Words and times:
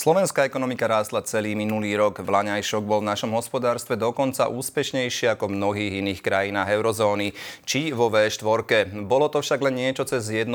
Slovenská 0.00 0.48
ekonomika 0.48 0.88
rástla 0.88 1.20
celý 1.28 1.52
minulý 1.52 1.92
rok. 1.92 2.24
Vlaňajšok 2.24 2.88
bol 2.88 3.04
v 3.04 3.12
našom 3.12 3.36
hospodárstve 3.36 4.00
dokonca 4.00 4.48
úspešnejší 4.48 5.28
ako 5.36 5.52
v 5.52 5.60
mnohých 5.60 5.92
iných 6.00 6.24
krajinách 6.24 6.72
eurozóny, 6.72 7.36
či 7.68 7.92
vo 7.92 8.08
V4. 8.08 8.96
Bolo 9.04 9.28
to 9.28 9.44
však 9.44 9.60
len 9.60 9.76
niečo 9.76 10.08
cez 10.08 10.32
1%, 10.32 10.48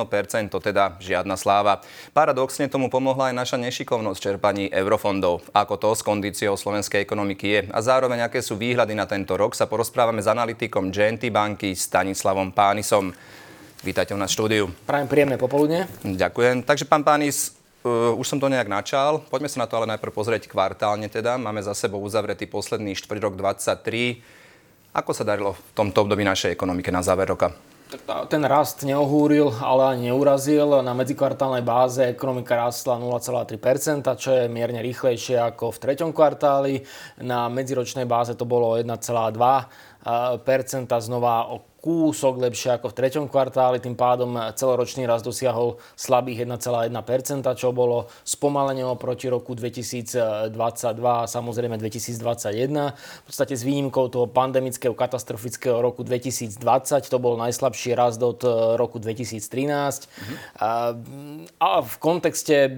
teda 0.50 0.98
žiadna 0.98 1.38
sláva. 1.38 1.86
Paradoxne 2.18 2.66
tomu 2.74 2.90
pomohla 2.90 3.30
aj 3.30 3.38
naša 3.38 3.58
nešikovnosť 3.62 4.18
čerpaní 4.18 4.66
eurofondov. 4.74 5.46
Ako 5.54 5.78
to 5.78 5.94
s 5.94 6.02
kondíciou 6.02 6.58
slovenskej 6.58 7.06
ekonomiky 7.06 7.46
je 7.46 7.62
a 7.70 7.80
zároveň 7.86 8.26
aké 8.26 8.42
sú 8.42 8.58
výhľady 8.58 8.98
na 8.98 9.06
tento 9.06 9.38
rok, 9.38 9.54
sa 9.54 9.70
porozprávame 9.70 10.26
s 10.26 10.28
analytikom 10.34 10.90
GNT 10.90 11.30
banky 11.30 11.78
Stanislavom 11.78 12.50
Pánisom. 12.50 13.14
Vítajte 13.86 14.10
u 14.10 14.18
nás 14.18 14.34
v 14.34 14.38
štúdiu. 14.42 14.64
Prajem 14.90 15.06
príjemné 15.06 15.38
popoludne. 15.38 15.86
Ďakujem. 16.02 16.66
Takže 16.66 16.90
pán 16.90 17.06
Pánis, 17.06 17.54
už 18.18 18.26
som 18.26 18.42
to 18.42 18.50
nejak 18.50 18.66
načal. 18.66 19.22
Poďme 19.30 19.48
sa 19.48 19.62
na 19.62 19.70
to 19.70 19.78
ale 19.78 19.90
najprv 19.94 20.10
pozrieť 20.10 20.50
kvartálne 20.50 21.06
teda. 21.06 21.38
Máme 21.38 21.62
za 21.62 21.78
sebou 21.78 22.02
uzavretý 22.02 22.50
posledný 22.50 22.98
štvrť 22.98 23.20
rok 23.22 23.34
23. 23.38 24.98
Ako 24.98 25.12
sa 25.14 25.24
darilo 25.28 25.54
v 25.54 25.62
tomto 25.78 26.04
období 26.04 26.26
našej 26.26 26.56
ekonomike 26.56 26.90
na 26.90 27.06
záver 27.06 27.30
roka? 27.30 27.54
Ten 28.34 28.42
rast 28.42 28.82
neohúril, 28.82 29.54
ale 29.62 29.94
ani 29.94 30.10
neurazil. 30.10 30.82
Na 30.82 30.98
medzikvartálnej 30.98 31.62
báze 31.62 32.02
ekonomika 32.02 32.58
rastla 32.58 32.98
0,3%, 32.98 34.02
čo 34.18 34.30
je 34.34 34.50
mierne 34.50 34.82
rýchlejšie 34.82 35.38
ako 35.38 35.70
v 35.70 35.78
treťom 35.86 36.10
kvartáli. 36.10 36.82
Na 37.22 37.46
medziročnej 37.46 38.10
báze 38.10 38.34
to 38.34 38.50
bolo 38.50 38.74
1,2% 38.74 38.98
znova 41.02 41.50
o 41.50 41.66
kúsok 41.86 42.42
lepšie 42.42 42.82
ako 42.82 42.90
v 42.90 42.98
treťom 42.98 43.26
kvartáli, 43.30 43.78
tým 43.78 43.94
pádom 43.94 44.34
celoročný 44.58 45.06
rast 45.06 45.22
dosiahol 45.22 45.78
slabých 45.94 46.50
1,1%, 46.50 47.46
čo 47.54 47.70
bolo 47.70 48.10
spomalenie 48.26 48.82
oproti 48.82 49.30
roku 49.30 49.54
2022 49.54 50.58
a 51.06 51.30
samozrejme 51.30 51.78
2021. 51.78 52.98
V 52.98 53.24
podstate 53.30 53.54
s 53.54 53.62
výnimkou 53.62 54.10
toho 54.10 54.26
pandemického 54.26 54.98
katastrofického 54.98 55.78
roku 55.78 56.02
2020, 56.02 56.58
to 57.06 57.18
bol 57.22 57.38
najslabší 57.38 57.94
rast 57.94 58.18
od 58.18 58.42
e, 58.42 58.50
roku 58.82 58.98
2013. 58.98 59.38
Mhm. 60.10 60.36
A 61.62 61.70
v 61.86 61.96
kontexte 62.02 62.74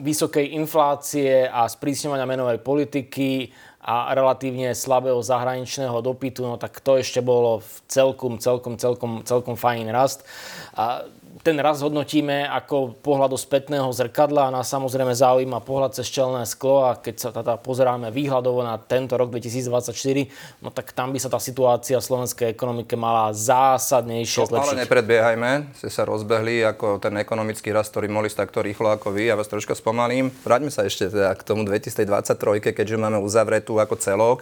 vysokej 0.00 0.54
inflácie 0.54 1.50
a 1.50 1.66
sprísňovania 1.66 2.30
menovej 2.30 2.62
politiky 2.62 3.50
a 3.80 4.12
relatívne 4.12 4.76
slabého 4.76 5.24
zahraničného 5.24 6.04
dopytu, 6.04 6.44
no 6.44 6.60
tak 6.60 6.84
to 6.84 7.00
ešte 7.00 7.24
bolo 7.24 7.64
v 7.64 7.72
celkom, 7.88 8.36
celkom, 8.36 8.76
celkom, 8.76 9.12
celkom 9.24 9.56
fajn 9.56 9.88
rast. 9.88 10.20
A 10.76 11.08
ten 11.40 11.56
raz 11.56 11.80
hodnotíme 11.80 12.44
ako 12.44 13.00
pohľad 13.00 13.32
do 13.32 13.38
spätného 13.40 13.88
zrkadla 13.94 14.50
a 14.50 14.54
nás 14.60 14.68
samozrejme 14.68 15.14
zaujíma 15.16 15.64
pohľad 15.64 15.96
cez 15.96 16.12
čelné 16.12 16.44
sklo 16.44 16.84
a 16.84 16.98
keď 16.98 17.14
sa 17.16 17.30
teda 17.32 17.56
pozeráme 17.56 18.12
výhľadovo 18.12 18.60
na 18.60 18.76
tento 18.76 19.16
rok 19.16 19.32
2024, 19.32 20.60
no 20.60 20.68
tak 20.68 20.92
tam 20.92 21.14
by 21.14 21.18
sa 21.22 21.32
tá 21.32 21.40
situácia 21.40 21.96
v 21.96 22.04
slovenskej 22.04 22.52
ekonomike 22.52 22.92
mala 22.98 23.32
zásadnejšie 23.32 24.52
zlepšiť. 24.52 24.74
Ale 24.74 24.82
nepredbiehajme, 24.84 25.50
ste 25.78 25.88
sa 25.88 26.04
rozbehli 26.04 26.60
ako 26.66 27.00
ten 27.00 27.16
ekonomický 27.16 27.72
rast, 27.72 27.94
ktorý 27.94 28.10
mohli 28.12 28.28
takto 28.28 28.60
rýchlo 28.60 28.92
ako 28.92 29.14
vy. 29.14 29.30
Ja 29.30 29.38
vás 29.38 29.48
troška 29.48 29.72
spomalím. 29.72 30.34
Vráťme 30.44 30.68
sa 30.68 30.84
ešte 30.84 31.08
teda 31.08 31.32
k 31.38 31.42
tomu 31.46 31.62
2023, 31.64 32.74
keďže 32.74 32.96
máme 33.00 33.22
uzavretú 33.22 33.69
ako 33.78 33.94
celok. 34.00 34.38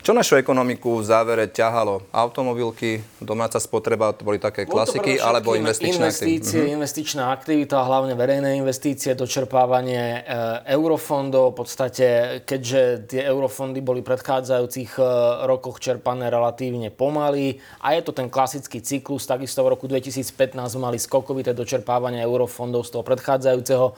Čo 0.00 0.16
našu 0.16 0.40
ekonomiku 0.40 0.96
v 0.96 1.04
závere 1.04 1.44
ťahalo? 1.44 2.08
Automobilky, 2.08 3.04
domáca 3.20 3.60
spotreba, 3.60 4.16
to 4.16 4.24
boli 4.24 4.40
také 4.40 4.64
klasiky, 4.64 5.20
alebo 5.20 5.52
investičné 5.52 6.08
investície, 6.08 6.56
aktivity? 6.56 6.72
investičná 6.72 7.24
aktivita, 7.36 7.84
hlavne 7.84 8.16
verejné 8.16 8.56
investície, 8.56 9.12
dočerpávanie 9.12 10.24
e, 10.24 10.72
eurofondov. 10.72 11.52
V 11.52 11.56
podstate, 11.60 12.06
keďže 12.48 13.12
tie 13.12 13.28
eurofondy 13.28 13.84
boli 13.84 14.00
v 14.00 14.08
predchádzajúcich 14.08 14.96
e, 14.96 15.04
rokoch 15.44 15.76
čerpané 15.84 16.32
relatívne 16.32 16.88
pomaly 16.88 17.60
a 17.84 17.92
je 17.92 18.00
to 18.00 18.16
ten 18.16 18.32
klasický 18.32 18.80
cyklus, 18.80 19.28
takisto 19.28 19.60
v 19.60 19.76
roku 19.76 19.84
2015 19.84 20.56
mali 20.80 20.96
skokovité 20.96 21.52
dočerpávanie 21.52 22.24
eurofondov 22.24 22.88
z 22.88 22.96
toho 22.96 23.04
predchádzajúceho 23.04 23.86
e, 23.92 23.94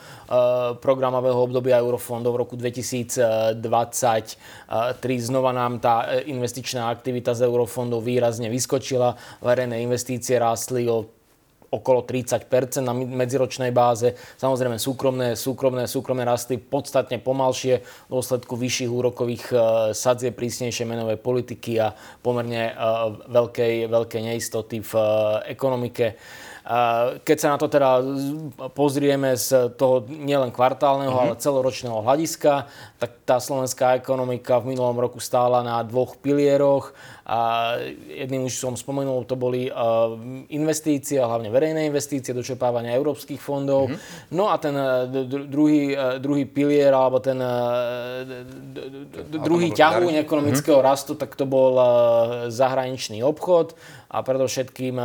programového 0.83 1.39
obdobia 1.39 1.79
eurofondov 1.79 2.35
v 2.35 2.43
roku 2.43 2.59
2023 2.59 3.63
znova 5.23 5.55
nám 5.55 5.79
tá 5.79 5.92
tá 5.93 6.25
investičná 6.25 6.89
aktivita 6.89 7.37
z 7.37 7.45
eurofondov 7.45 8.01
výrazne 8.01 8.49
vyskočila, 8.49 9.13
verejné 9.45 9.85
investície 9.85 10.41
rástli 10.41 10.89
o 10.89 11.05
okolo 11.73 12.05
30% 12.05 12.85
na 12.85 12.93
medziročnej 12.93 13.73
báze. 13.73 14.13
Samozrejme 14.37 14.77
súkromné, 14.77 15.33
súkromné, 15.33 15.89
súkromné 15.89 16.25
rasty 16.29 16.61
podstatne 16.61 17.17
pomalšie 17.17 17.81
v 17.81 18.11
dôsledku 18.13 18.61
vyšších 18.61 18.93
úrokových 18.93 19.45
e, 19.49 19.57
sadzie, 19.97 20.37
prísnejšej 20.37 20.85
menovej 20.85 21.17
politiky 21.17 21.81
a 21.81 21.97
pomerne 22.21 22.69
e, 22.69 22.73
veľkej, 23.25 23.89
veľkej 23.89 24.21
neistoty 24.21 24.85
v 24.85 24.93
e, 25.01 25.05
ekonomike. 25.57 26.21
Keď 27.27 27.37
sa 27.43 27.51
na 27.51 27.59
to 27.59 27.67
teda 27.67 27.99
pozrieme 28.71 29.35
z 29.35 29.75
toho 29.75 30.07
nielen 30.07 30.55
kvartálneho, 30.55 31.11
mm-hmm. 31.11 31.35
ale 31.35 31.43
celoročného 31.43 31.99
hľadiska, 32.07 32.71
tak 33.03 33.27
tá 33.27 33.43
slovenská 33.43 33.99
ekonomika 33.99 34.63
v 34.63 34.79
minulom 34.79 34.95
roku 34.95 35.19
stála 35.19 35.67
na 35.67 35.83
dvoch 35.83 36.15
pilieroch. 36.23 36.95
A 37.23 37.75
jedným 38.11 38.47
už 38.47 38.59
som 38.59 38.75
spomenul, 38.75 39.27
to 39.27 39.35
boli 39.39 39.71
investície, 40.51 41.19
hlavne 41.23 41.51
verejné 41.51 41.87
investície, 41.87 42.35
dočerpávania 42.35 42.95
európskych 42.95 43.43
fondov. 43.43 43.91
Mm-hmm. 43.91 44.31
No 44.35 44.51
a 44.51 44.59
ten 44.59 44.75
druhý, 45.51 45.95
druhý 46.19 46.45
pilier, 46.47 46.95
alebo 46.95 47.19
ten 47.23 47.39
druhý 49.27 49.75
ťahuň 49.75 50.23
ekonomického 50.23 50.79
mm-hmm. 50.79 50.91
rastu, 50.95 51.15
tak 51.19 51.35
to 51.35 51.47
bol 51.47 51.79
zahraničný 52.51 53.23
obchod 53.23 53.75
a 54.13 54.21
predovšetkým 54.21 55.01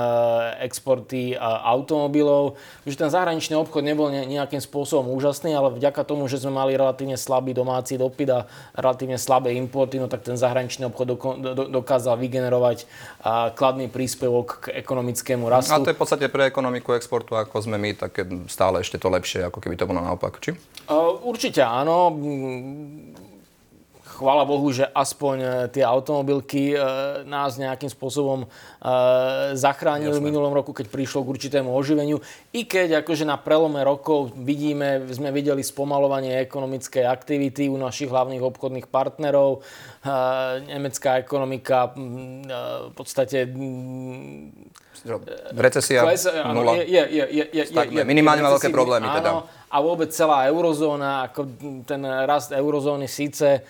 exporty 0.59 1.31
automobilov. 1.39 2.59
Takže 2.83 3.07
ten 3.07 3.13
zahraničný 3.13 3.55
obchod 3.55 3.85
nebol 3.85 4.11
nejakým 4.11 4.59
spôsobom 4.59 5.15
úžasný, 5.15 5.55
ale 5.55 5.71
vďaka 5.79 6.03
tomu, 6.03 6.27
že 6.27 6.43
sme 6.43 6.59
mali 6.59 6.75
relatívne 6.75 7.15
slabý 7.15 7.55
domáci 7.55 7.86
dopyt 7.95 8.27
a 8.35 8.43
relatívne 8.75 9.15
slabé 9.15 9.55
importy, 9.55 9.95
no 9.95 10.11
tak 10.11 10.27
ten 10.27 10.35
zahraničný 10.35 10.91
obchod 10.91 11.15
dokázal 11.71 12.19
vygenerovať 12.19 12.83
kladný 13.55 13.87
príspevok 13.87 14.67
k 14.67 14.83
ekonomickému 14.83 15.47
rastu. 15.47 15.71
A 15.71 15.79
to 15.79 15.95
je 15.95 15.95
v 15.95 16.01
podstate 16.03 16.27
pre 16.27 16.51
ekonomiku 16.51 16.91
exportu, 16.99 17.39
ako 17.39 17.63
sme 17.63 17.79
my, 17.79 17.95
tak 17.95 18.19
stále 18.51 18.83
ešte 18.83 18.99
to 18.99 19.07
lepšie, 19.07 19.47
ako 19.47 19.63
keby 19.63 19.79
to 19.79 19.87
bolo 19.87 20.03
naopak, 20.03 20.43
či? 20.43 20.51
Určite 21.23 21.63
áno 21.63 22.11
chvála 24.17 24.41
Bohu, 24.49 24.73
že 24.73 24.89
aspoň 24.89 25.37
e, 25.37 25.47
tie 25.69 25.85
automobilky 25.85 26.73
e, 26.73 26.77
nás 27.29 27.61
nejakým 27.61 27.93
spôsobom 27.93 28.43
e, 28.43 28.47
zachránili 29.53 30.09
Jasné. 30.09 30.23
v 30.25 30.27
minulom 30.33 30.49
roku, 30.49 30.73
keď 30.73 30.89
prišlo 30.89 31.21
k 31.21 31.31
určitému 31.37 31.69
oživeniu. 31.69 32.17
I 32.57 32.65
keď 32.65 33.05
akože 33.05 33.29
na 33.29 33.37
prelome 33.37 33.85
rokov 33.85 34.33
vidíme, 34.33 35.05
sme 35.13 35.29
videli 35.29 35.61
spomalovanie 35.61 36.41
ekonomickej 36.49 37.05
aktivity 37.05 37.69
u 37.69 37.77
našich 37.77 38.09
hlavných 38.09 38.41
obchodných 38.41 38.89
partnerov. 38.89 39.61
Nemecká 40.65 41.19
ekonomika 41.21 41.91
v 41.91 42.93
podstate 42.95 43.45
Recesia, 46.07 46.07
nula. 46.53 46.79
Je, 46.79 46.85
je, 46.85 47.03
je, 47.05 47.23
je, 47.53 47.63
je, 47.67 47.83
je, 47.91 48.03
minimálne 48.07 48.41
má 48.41 48.49
veľké 48.53 48.71
problémy 48.71 49.07
teda 49.11 49.45
a 49.67 49.83
vôbec 49.83 50.07
celá 50.15 50.47
eurozóna, 50.47 51.27
ako 51.27 51.43
ten 51.83 51.99
rast 52.23 52.55
eurozóny 52.55 53.03
síce 53.03 53.59
e, 53.59 53.61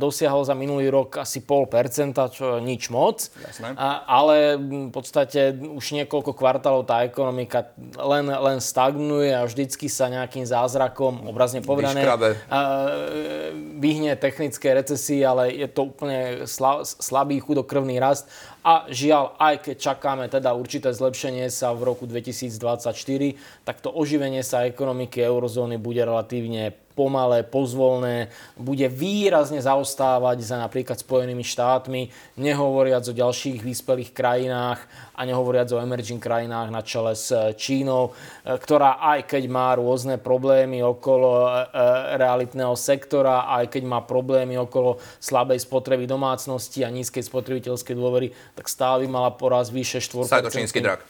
dosiahol 0.00 0.48
za 0.48 0.56
minulý 0.56 0.88
rok 0.88 1.20
asi 1.20 1.44
pol 1.44 1.68
percenta, 1.68 2.32
čo 2.32 2.56
je 2.56 2.64
nič 2.64 2.88
moc, 2.88 3.28
Jasné. 3.28 3.76
ale 4.08 4.56
v 4.56 4.88
podstate 4.88 5.52
už 5.52 5.92
niekoľko 6.00 6.32
kvartálov 6.32 6.88
tá 6.88 7.04
ekonomika 7.04 7.68
len, 8.00 8.32
len 8.32 8.64
stagnuje 8.64 9.28
a 9.36 9.44
vždycky 9.44 9.92
sa 9.92 10.08
nejakým 10.08 10.48
zázrakom, 10.48 11.28
obrazne 11.28 11.60
povedané, 11.60 12.00
Vyškrabe. 12.00 12.28
vyhne 13.76 14.16
technické 14.16 14.72
recesii, 14.72 15.20
ale 15.20 15.52
je 15.52 15.68
to 15.68 15.92
úplne 15.92 16.48
slabý 16.80 17.44
chudokrvný 17.44 18.00
rast 18.00 18.24
a 18.62 18.86
žiaľ, 18.86 19.34
aj 19.42 19.66
keď 19.66 19.76
čakáme 19.90 20.30
teda 20.30 20.54
určité 20.54 20.94
zlepšenie 20.94 21.50
sa 21.50 21.74
v 21.74 21.82
roku 21.82 22.06
2024, 22.06 22.94
tak 23.66 23.82
to 23.82 23.90
oživenie 23.90 24.46
sa 24.46 24.62
ekonomiky 24.70 25.18
eurozóny 25.18 25.82
bude 25.82 25.98
relatívne 25.98 26.70
pomalé, 26.92 27.42
pozvolné, 27.42 28.28
bude 28.56 28.86
výrazne 28.88 29.58
zaostávať 29.58 30.44
za 30.44 30.56
napríklad 30.60 31.00
Spojenými 31.00 31.44
štátmi, 31.44 32.12
nehovoriac 32.38 33.04
o 33.08 33.14
ďalších 33.16 33.64
vyspelých 33.64 34.14
krajinách 34.14 34.80
a 35.12 35.20
nehovoriac 35.28 35.68
o 35.72 35.78
emerging 35.78 36.18
krajinách 36.18 36.68
na 36.72 36.80
čele 36.80 37.12
s 37.12 37.30
Čínou, 37.54 38.10
e, 38.42 38.56
ktorá 38.56 38.98
aj 38.98 39.28
keď 39.28 39.44
má 39.46 39.76
rôzne 39.76 40.16
problémy 40.16 40.80
okolo 40.80 41.46
e, 41.46 41.48
e, 41.48 41.56
realitného 42.16 42.72
sektora, 42.74 43.46
aj 43.60 43.76
keď 43.76 43.82
má 43.84 44.00
problémy 44.02 44.56
okolo 44.56 44.98
slabej 45.20 45.60
spotreby 45.60 46.08
domácnosti 46.08 46.82
a 46.82 46.88
nízkej 46.88 47.22
spotrebiteľskej 47.22 47.94
dôvery, 47.94 48.32
tak 48.56 48.66
stále 48.66 49.04
by 49.04 49.08
mala 49.08 49.30
poraz 49.36 49.68
vyše 49.68 50.00
4%. 50.00 50.26
Sa 50.26 50.40
to 50.40 50.50
čínsky 50.50 50.80
drak. 50.80 51.04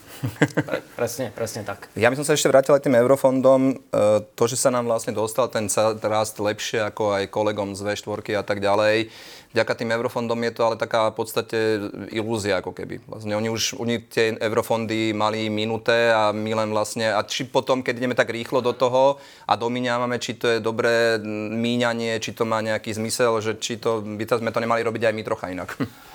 Presne, 0.99 1.34
presne 1.34 1.67
tak. 1.67 1.90
Ja 1.99 2.11
by 2.11 2.19
som 2.19 2.26
sa 2.26 2.37
ešte 2.37 2.50
vrátil 2.50 2.76
aj 2.76 2.84
tým 2.84 2.94
eurofondom. 2.94 3.61
To, 4.38 4.44
že 4.46 4.55
sa 4.55 4.70
nám 4.70 4.87
vlastne 4.87 5.11
dostal 5.17 5.50
ten 5.50 5.67
sa 5.73 5.97
rast 5.97 6.37
lepšie 6.37 6.85
ako 6.93 7.17
aj 7.17 7.33
kolegom 7.33 7.73
z 7.73 7.81
V4 7.89 8.37
a 8.37 8.45
tak 8.45 8.61
ďalej. 8.61 9.09
Vďaka 9.53 9.73
tým 9.77 9.93
eurofondom 9.93 10.41
je 10.49 10.53
to 10.53 10.63
ale 10.65 10.77
taká 10.81 11.13
v 11.13 11.17
podstate 11.17 11.59
ilúzia 12.13 12.61
ako 12.61 12.73
keby. 12.73 13.05
Vlastne 13.05 13.37
oni 13.37 13.49
už 13.53 13.81
oni 13.81 14.01
tie 14.05 14.37
eurofondy 14.37 15.13
mali 15.17 15.53
minuté 15.53 16.13
a 16.13 16.33
my 16.33 16.53
len 16.57 16.73
vlastne, 16.73 17.13
a 17.13 17.21
či 17.25 17.45
potom, 17.49 17.85
keď 17.85 18.01
ideme 18.01 18.17
tak 18.17 18.33
rýchlo 18.33 18.65
do 18.65 18.73
toho 18.73 19.21
a 19.45 19.53
domíňávame, 19.57 20.17
či 20.21 20.41
to 20.41 20.49
je 20.49 20.59
dobré 20.61 21.21
míňanie, 21.53 22.17
či 22.21 22.33
to 22.33 22.49
má 22.49 22.65
nejaký 22.65 22.97
zmysel, 22.97 23.41
že 23.45 23.61
či 23.61 23.77
to, 23.77 24.01
by 24.01 24.25
to, 24.25 24.41
sme 24.41 24.53
to 24.53 24.61
nemali 24.65 24.81
robiť 24.81 25.09
aj 25.09 25.15
my 25.17 25.23
trocha 25.25 25.53
inak. 25.53 25.77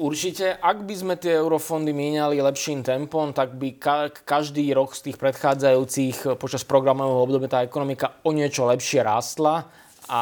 Určite, 0.00 0.56
ak 0.56 0.88
by 0.88 0.94
sme 0.96 1.14
tie 1.20 1.36
eurofondy 1.36 1.92
míňali 1.92 2.40
lepším 2.40 2.80
tempom, 2.80 3.36
tak 3.36 3.52
by 3.60 3.76
ka- 3.76 4.08
každý 4.24 4.72
rok 4.72 4.96
z 4.96 5.12
tých 5.12 5.20
predchádzajúcich 5.20 6.40
počas 6.40 6.64
programového 6.64 7.20
obdobia 7.20 7.52
tá 7.52 7.60
ekonomika 7.60 8.24
o 8.24 8.32
niečo 8.32 8.64
lepšie 8.64 9.04
rástla. 9.04 9.68
A 10.08 10.20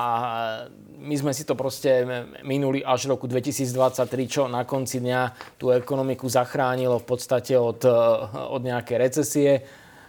my 1.00 1.14
sme 1.16 1.32
si 1.32 1.46
to 1.46 1.56
proste 1.56 2.04
minuli 2.42 2.84
až 2.84 3.08
roku 3.08 3.30
2023, 3.30 4.10
čo 4.26 4.42
na 4.50 4.66
konci 4.66 5.00
dňa 5.00 5.54
tú 5.56 5.70
ekonomiku 5.70 6.26
zachránilo 6.28 7.00
v 7.00 7.06
podstate 7.06 7.54
od, 7.56 7.86
od 8.50 8.60
nejakej 8.60 8.96
recesie 8.98 9.50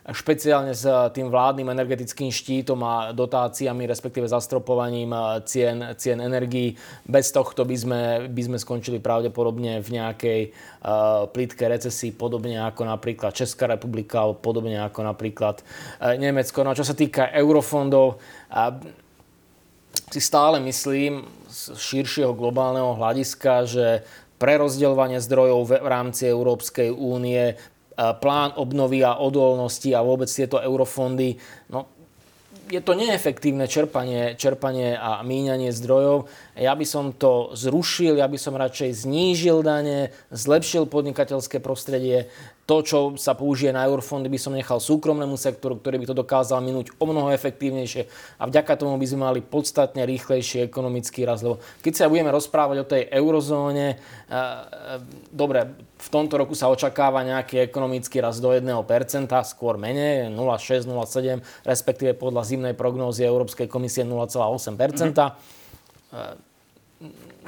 špeciálne 0.09 0.73
s 0.73 0.81
tým 1.13 1.29
vládnym 1.29 1.69
energetickým 1.69 2.33
štítom 2.33 2.81
a 2.81 3.13
dotáciami, 3.13 3.85
respektíve 3.85 4.25
zastropovaním 4.25 5.13
eh, 5.13 5.21
cien, 5.45 5.77
cien 5.93 6.17
energií. 6.17 6.73
Bez 7.05 7.29
tohto 7.29 7.61
by 7.61 7.75
sme, 7.77 8.01
by 8.33 8.41
sme 8.41 8.57
skončili 8.57 8.97
pravdepodobne 8.97 9.83
v 9.83 9.89
nejakej 9.97 10.41
uh, 10.49 11.27
plítkej 11.29 11.67
recesii, 11.77 12.11
podobne 12.15 12.57
ako 12.65 12.87
napríklad 12.87 13.35
Česká 13.35 13.69
republika, 13.69 14.25
podobne 14.37 14.81
ako 14.81 15.05
napríklad 15.05 15.61
uh, 15.61 16.17
Nemecko. 16.17 16.65
No 16.65 16.73
a 16.73 16.77
čo 16.77 16.87
sa 16.87 16.97
týka 16.97 17.29
eurofondov, 17.29 18.17
uh, 18.17 18.73
si 20.11 20.19
stále 20.19 20.59
myslím 20.63 21.23
z 21.47 21.75
širšieho 21.75 22.35
globálneho 22.35 22.95
hľadiska, 22.95 23.67
že 23.67 23.87
prerozdeľovanie 24.41 25.21
zdrojov 25.21 25.69
v 25.69 25.71
rámci 25.85 26.25
Európskej 26.25 26.89
únie 26.89 27.53
plán 27.95 28.55
obnovy 28.55 29.03
a 29.03 29.19
odolnosti 29.19 29.91
a 29.91 30.05
vôbec 30.05 30.31
tieto 30.31 30.57
eurofondy, 30.57 31.35
no, 31.69 31.87
je 32.71 32.79
to 32.79 32.95
neefektívne 32.95 33.67
čerpanie, 33.67 34.39
čerpanie 34.39 34.95
a 34.95 35.19
míňanie 35.27 35.75
zdrojov. 35.75 36.31
Ja 36.55 36.71
by 36.71 36.87
som 36.87 37.11
to 37.11 37.51
zrušil, 37.51 38.15
ja 38.15 38.31
by 38.31 38.39
som 38.39 38.55
radšej 38.55 39.03
znížil 39.03 39.59
dane, 39.59 40.15
zlepšil 40.31 40.87
podnikateľské 40.87 41.59
prostredie, 41.59 42.31
to, 42.71 42.77
čo 42.87 42.99
sa 43.19 43.35
použije 43.35 43.75
na 43.75 43.83
eurofondy, 43.83 44.31
by 44.31 44.39
som 44.39 44.55
nechal 44.55 44.79
súkromnému 44.79 45.35
sektoru, 45.35 45.75
ktorý 45.75 45.99
by 45.99 46.07
to 46.07 46.15
dokázal 46.15 46.63
minúť 46.63 46.95
o 46.95 47.03
mnoho 47.03 47.35
efektívnejšie 47.35 48.07
a 48.39 48.47
vďaka 48.47 48.79
tomu 48.79 48.95
by 48.95 49.03
sme 49.03 49.27
mali 49.27 49.39
podstatne 49.43 50.07
rýchlejší 50.07 50.63
ekonomický 50.71 51.27
rast. 51.27 51.43
Lebo 51.43 51.59
keď 51.83 51.93
sa 51.99 52.07
budeme 52.07 52.31
rozprávať 52.31 52.77
o 52.79 52.87
tej 52.87 53.11
eurozóne, 53.11 53.99
dobre, 55.35 55.67
v 55.99 56.07
tomto 56.07 56.39
roku 56.39 56.55
sa 56.55 56.71
očakáva 56.71 57.27
nejaký 57.27 57.59
ekonomický 57.67 58.23
rast 58.23 58.39
do 58.39 58.55
1%, 58.55 58.71
skôr 59.43 59.75
menej, 59.75 60.31
0,6, 60.31 60.87
0,7, 60.87 61.43
respektíve 61.67 62.15
podľa 62.15 62.47
zimnej 62.47 62.73
prognózy 62.79 63.27
Európskej 63.27 63.67
komisie 63.67 64.07
0,8%. 64.07 64.79
Mm-hmm 65.11 66.50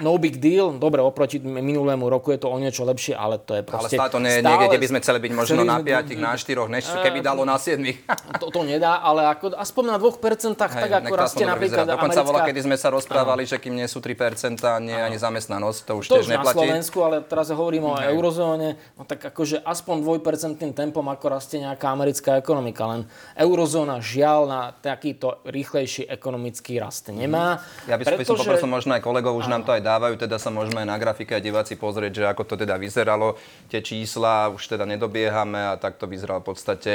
no 0.01 0.17
big 0.17 0.41
deal, 0.41 0.73
dobre, 0.81 1.05
oproti 1.05 1.37
minulému 1.37 2.09
roku 2.09 2.33
je 2.33 2.41
to 2.41 2.49
o 2.49 2.57
niečo 2.57 2.81
lepšie, 2.81 3.13
ale 3.13 3.37
to 3.37 3.53
je 3.53 3.61
proste... 3.61 3.93
Ale 3.93 4.09
stále 4.09 4.09
to 4.09 4.19
nie 4.23 4.33
je 4.33 4.41
niekde, 4.41 4.65
kde 4.73 4.81
by 4.81 4.87
sme 4.89 4.99
chceli 5.05 5.19
byť 5.21 5.31
možno 5.37 5.61
na 5.61 5.77
5, 5.77 6.17
na 6.17 6.33
4, 6.33 6.73
než 6.73 6.83
keby 6.89 7.19
dalo 7.21 7.45
na 7.45 7.57
7. 7.61 7.77
To, 8.41 8.49
to 8.49 8.65
nedá, 8.65 8.99
ale 8.99 9.29
ako, 9.29 9.53
aspoň 9.55 9.83
na 9.93 9.97
2% 10.01 10.57
tak, 10.57 10.73
Hej, 10.73 10.81
tak 10.89 10.91
ako 11.05 11.13
rastie 11.15 11.45
napríklad 11.45 11.85
Dokonca 11.85 12.25
americká... 12.25 12.25
bola, 12.25 12.39
kedy 12.49 12.59
sme 12.65 12.77
sa 12.81 12.89
rozprávali, 12.89 13.45
že 13.45 13.61
kým 13.61 13.77
nie 13.77 13.85
sú 13.85 14.01
3%, 14.01 14.57
nie 14.81 14.97
ani 14.97 15.15
zamestnanosť, 15.21 15.79
to 15.85 15.91
už 16.01 16.05
to 16.09 16.15
tiež 16.17 16.33
neplatí. 16.33 16.57
na 16.57 16.65
Slovensku, 16.65 16.97
ale 17.05 17.15
teraz 17.23 17.53
hovorím 17.53 17.93
o 17.93 17.95
Hej. 17.95 18.09
eurozóne, 18.09 18.75
no 18.97 19.05
tak 19.05 19.21
akože 19.31 19.61
aspoň 19.63 19.95
2% 20.01 20.59
tempom, 20.73 21.05
ako 21.07 21.25
rastie 21.29 21.61
nejaká 21.61 21.93
americká 21.93 22.41
ekonomika, 22.41 22.89
len 22.89 23.05
eurozóna 23.37 24.01
žiaľ 24.01 24.49
na 24.49 24.61
takýto 24.73 25.39
rýchlejší 25.45 26.09
ekonomický 26.09 26.81
rast 26.81 27.13
nemá. 27.13 27.61
Ja 27.85 27.95
by 27.95 28.03
som 28.25 28.35
poprosil 28.35 28.67
možno 28.67 28.97
aj 28.97 29.01
kolegov, 29.05 29.42
už 29.42 29.42
nám 29.49 29.63
to 29.63 29.71
aj 29.75 29.81
dávajú, 29.81 30.15
teda 30.19 30.37
sa 30.37 30.53
môžeme 30.53 30.83
aj 30.83 30.89
na 30.89 30.97
grafike 30.99 31.33
a 31.33 31.43
diváci 31.43 31.79
pozrieť, 31.79 32.11
že 32.21 32.23
ako 32.29 32.43
to 32.43 32.55
teda 32.59 32.75
vyzeralo, 32.77 33.39
tie 33.71 33.79
čísla, 33.79 34.51
už 34.51 34.65
teda 34.65 34.83
nedobiehame 34.85 35.73
a 35.73 35.79
tak 35.79 35.97
to 35.97 36.05
vyzeralo 36.05 36.43
v 36.43 36.47
podstate 36.53 36.93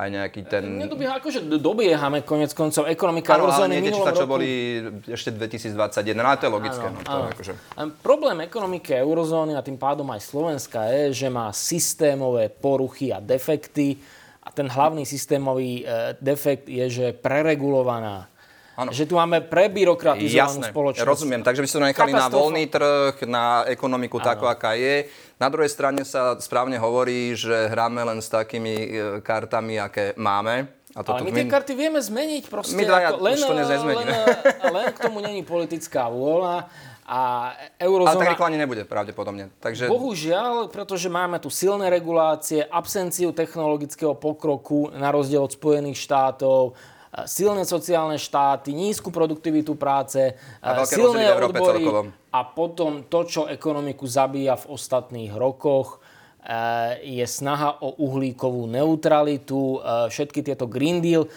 aj 0.00 0.08
nejaký 0.08 0.40
ten... 0.48 0.64
Nedobieha, 0.80 1.20
akože 1.20 1.44
dobiehame 1.60 2.24
konec 2.24 2.56
koncov. 2.56 2.88
Ekonomika 2.88 3.36
ano, 3.36 3.52
ale 3.52 3.68
nie 3.68 3.92
čísla, 3.92 4.16
čo 4.16 4.24
boli 4.24 4.80
ešte 5.04 5.34
2021, 5.36 6.16
ale 6.16 6.36
to 6.40 6.44
je 6.48 6.52
logické. 6.52 6.86
Ano, 6.88 6.96
no, 6.96 7.04
to 7.04 7.12
ano. 7.12 7.28
Akože... 7.34 7.52
Problém 8.00 8.38
ekonomiky 8.48 8.96
eurozóny 8.96 9.52
a 9.58 9.60
tým 9.60 9.76
pádom 9.76 10.08
aj 10.08 10.24
Slovenska 10.24 10.88
je, 10.88 11.26
že 11.26 11.28
má 11.28 11.52
systémové 11.52 12.48
poruchy 12.48 13.12
a 13.12 13.20
defekty. 13.20 14.00
A 14.40 14.48
ten 14.48 14.72
hlavný 14.72 15.04
systémový 15.04 15.84
e, 15.84 16.16
defekt 16.16 16.64
je, 16.64 16.88
že 16.88 17.06
preregulovaná 17.12 18.32
Ano. 18.80 18.96
Že 18.96 19.12
tu 19.12 19.14
máme 19.20 19.44
prebyrokratizovanú 19.44 20.64
Jasné, 20.64 20.72
spoločnosť. 20.72 21.04
rozumiem. 21.04 21.44
Takže 21.44 21.60
by 21.60 21.66
ste 21.68 21.76
to 21.76 21.84
nechali 21.92 22.12
na 22.16 22.32
voľný 22.32 22.64
trh, 22.64 23.14
na 23.28 23.68
ekonomiku 23.68 24.16
ano. 24.16 24.24
takú, 24.24 24.44
aká 24.48 24.72
je. 24.72 25.04
Na 25.36 25.52
druhej 25.52 25.68
strane 25.68 26.00
sa 26.08 26.40
správne 26.40 26.80
hovorí, 26.80 27.36
že 27.36 27.68
hráme 27.68 28.00
len 28.00 28.24
s 28.24 28.32
takými 28.32 28.72
e, 28.72 28.88
kartami, 29.20 29.76
aké 29.76 30.16
máme. 30.16 30.72
A 30.96 31.04
toto 31.04 31.22
Ale 31.22 31.28
my 31.28 31.36
tie 31.36 31.46
karty 31.46 31.72
vieme 31.76 32.00
zmeniť 32.00 32.44
proste. 32.48 32.74
My 32.74 32.88
dvaja 32.88 33.14
len, 33.20 33.36
už 33.36 33.46
to 33.46 33.52
len, 33.54 34.08
len 34.74 34.86
k 34.90 34.98
tomu 34.98 35.20
není 35.22 35.44
politická 35.44 36.08
vôľa. 36.08 36.66
A 37.10 37.52
eurozóna... 37.82 38.22
Ale 38.22 38.38
tak 38.38 38.42
ani 38.46 38.54
nebude 38.54 38.86
pravdepodobne. 38.86 39.50
Takže... 39.58 39.90
Bohužiaľ, 39.90 40.70
pretože 40.70 41.10
máme 41.10 41.42
tu 41.42 41.50
silné 41.50 41.90
regulácie, 41.90 42.62
absenciu 42.62 43.34
technologického 43.34 44.14
pokroku 44.14 44.94
na 44.94 45.10
rozdiel 45.10 45.42
od 45.42 45.50
Spojených 45.50 45.98
štátov, 45.98 46.78
silné 47.26 47.66
sociálne 47.66 48.18
štáty, 48.18 48.70
nízku 48.70 49.10
produktivitu 49.10 49.74
práce, 49.74 50.38
a 50.62 50.86
silné 50.86 51.34
odbory 51.34 51.84
a 52.30 52.40
potom 52.46 53.02
to, 53.10 53.26
čo 53.26 53.42
ekonomiku 53.50 54.06
zabíja 54.06 54.54
v 54.54 54.70
ostatných 54.70 55.34
rokoch, 55.34 55.98
je 57.04 57.26
snaha 57.28 57.84
o 57.84 58.00
uhlíkovú 58.00 58.64
neutralitu, 58.64 59.76
všetky 60.08 60.40
tieto 60.40 60.64
Green 60.64 61.04
Deal 61.04 61.28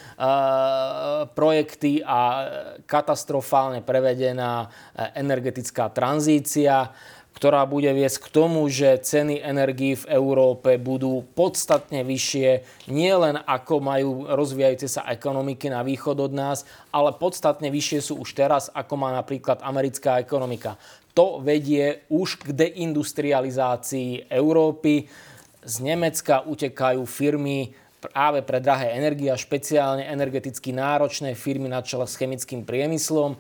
projekty 1.36 2.00
a 2.00 2.48
katastrofálne 2.88 3.84
prevedená 3.84 4.72
energetická 5.12 5.92
tranzícia 5.92 6.96
ktorá 7.44 7.68
bude 7.68 7.92
viesť 7.92 8.24
k 8.24 8.28
tomu, 8.40 8.72
že 8.72 9.04
ceny 9.04 9.44
energií 9.44 10.00
v 10.00 10.16
Európe 10.16 10.80
budú 10.80 11.28
podstatne 11.36 12.00
vyššie, 12.08 12.64
nielen 12.88 13.36
ako 13.36 13.84
majú 13.84 14.32
rozvíjajúce 14.32 14.88
sa 14.88 15.04
ekonomiky 15.12 15.68
na 15.68 15.84
východ 15.84 16.24
od 16.24 16.32
nás, 16.32 16.64
ale 16.96 17.12
podstatne 17.12 17.68
vyššie 17.68 18.00
sú 18.00 18.24
už 18.24 18.32
teraz, 18.32 18.72
ako 18.72 18.96
má 18.96 19.12
napríklad 19.12 19.60
americká 19.60 20.24
ekonomika. 20.24 20.80
To 21.20 21.44
vedie 21.44 22.08
už 22.08 22.48
k 22.48 22.56
deindustrializácii 22.56 24.32
Európy. 24.32 25.12
Z 25.68 25.84
Nemecka 25.84 26.48
utekajú 26.48 27.04
firmy 27.04 27.76
práve 28.00 28.40
pre 28.48 28.64
drahé 28.64 28.96
energie 28.96 29.28
a 29.28 29.36
špeciálne 29.36 30.08
energeticky 30.08 30.72
náročné 30.72 31.36
firmy 31.36 31.68
na 31.68 31.84
čele 31.84 32.08
s 32.08 32.16
chemickým 32.16 32.64
priemyslom 32.64 33.36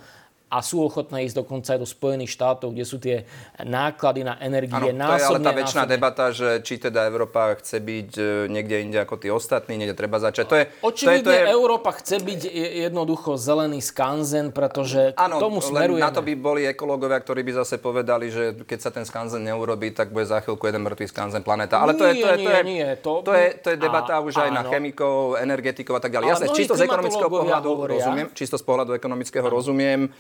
a 0.53 0.61
sú 0.61 0.85
ochotné 0.85 1.25
ísť 1.25 1.41
dokonca 1.41 1.73
aj 1.73 1.79
do 1.81 1.89
Spojených 1.89 2.29
štátov, 2.37 2.77
kde 2.77 2.85
sú 2.85 3.01
tie 3.01 3.25
náklady 3.65 4.21
na 4.21 4.37
energie 4.37 4.93
ano, 4.93 4.93
násobne. 4.93 5.09
to 5.09 5.17
je 5.17 5.25
ale 5.25 5.39
tá 5.41 5.53
väčšiná 5.57 5.83
debata, 5.89 6.25
že 6.29 6.61
či 6.61 6.77
teda 6.77 7.09
Európa 7.09 7.57
chce 7.57 7.81
byť 7.81 8.09
e, 8.13 8.23
niekde 8.53 8.85
inde 8.85 9.01
ako 9.01 9.17
tí 9.17 9.33
ostatní, 9.33 9.81
niekde 9.81 9.97
treba 9.97 10.21
začať. 10.21 10.45
To 10.45 10.57
je, 10.61 10.65
Očividne 10.85 11.25
to 11.25 11.31
je, 11.33 11.41
to 11.41 11.49
je... 11.49 11.53
Európa 11.57 11.89
chce 11.97 12.21
byť 12.21 12.41
jednoducho 12.85 13.33
zelený 13.33 13.81
skanzen, 13.81 14.53
pretože 14.53 15.17
ano, 15.17 15.41
k 15.41 15.41
tomu 15.41 15.57
smerujeme. 15.57 16.05
na 16.05 16.13
to 16.13 16.21
by 16.21 16.33
boli 16.37 16.69
ekológovia, 16.69 17.17
ktorí 17.17 17.41
by 17.41 17.65
zase 17.65 17.81
povedali, 17.81 18.29
že 18.29 18.53
keď 18.61 18.79
sa 18.79 18.93
ten 18.93 19.09
skanzen 19.09 19.41
neurobí, 19.41 19.89
tak 19.89 20.13
bude 20.13 20.29
za 20.29 20.37
chvíľku 20.45 20.69
jeden 20.69 20.85
mŕtvý 20.85 21.09
skanzen 21.09 21.41
planéta. 21.41 21.81
Ale 21.81 21.97
to 21.97 22.05
je, 22.05 22.21
to 22.21 22.27
je, 22.29 22.37
to 22.45 22.51
je, 22.53 22.61
nie, 22.61 22.85
to, 23.01 23.13
to 23.25 23.33
je, 23.33 23.47
to 23.57 23.67
je 23.73 23.77
debata 23.81 24.21
a, 24.21 24.23
už 24.23 24.37
aj 24.37 24.49
áno. 24.53 24.57
na 24.61 24.63
chemikov, 24.69 25.41
energetikov 25.41 25.97
a 25.97 26.01
tak 26.05 26.13
ďalej. 26.13 26.29
Jasne, 26.37 26.47
čisto 26.53 26.77
z 26.77 26.85
ekonomického 26.85 27.31
pohľadu 27.31 27.69
hovoria. 27.73 27.97
rozumiem, 27.97 28.27
čisto 28.37 28.55
z 28.61 28.63
pohľadu 28.69 28.91
ekonomického 28.93 29.47
rozumiem. 29.49 30.13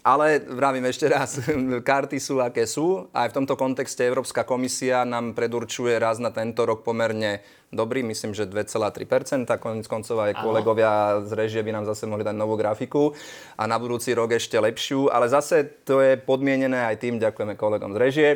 Ale 0.00 0.40
vravím 0.40 0.88
ešte 0.88 1.04
raz, 1.04 1.36
karty 1.92 2.16
sú 2.16 2.40
aké 2.40 2.64
sú. 2.64 3.12
Aj 3.12 3.28
v 3.28 3.36
tomto 3.36 3.60
kontexte 3.60 4.00
Európska 4.08 4.48
komisia 4.48 5.04
nám 5.04 5.36
predurčuje 5.36 6.00
raz 6.00 6.16
na 6.16 6.32
tento 6.32 6.64
rok 6.64 6.80
pomerne 6.80 7.44
dobrý, 7.68 8.00
myslím, 8.00 8.32
že 8.32 8.48
2,3%. 8.48 9.44
Konec 9.60 9.84
koncov 9.84 10.16
aj 10.24 10.40
kolegovia 10.40 11.20
z 11.28 11.32
režie 11.36 11.60
by 11.60 11.76
nám 11.76 11.84
zase 11.84 12.08
mohli 12.08 12.24
dať 12.24 12.36
novú 12.36 12.56
grafiku 12.56 13.12
a 13.60 13.68
na 13.68 13.76
budúci 13.76 14.16
rok 14.16 14.32
ešte 14.32 14.56
lepšiu. 14.56 15.12
Ale 15.12 15.28
zase 15.28 15.84
to 15.84 16.00
je 16.00 16.16
podmienené 16.16 16.88
aj 16.88 16.96
tým, 16.96 17.20
ďakujeme 17.20 17.52
kolegom 17.60 17.92
z 17.92 17.98
režie, 18.00 18.28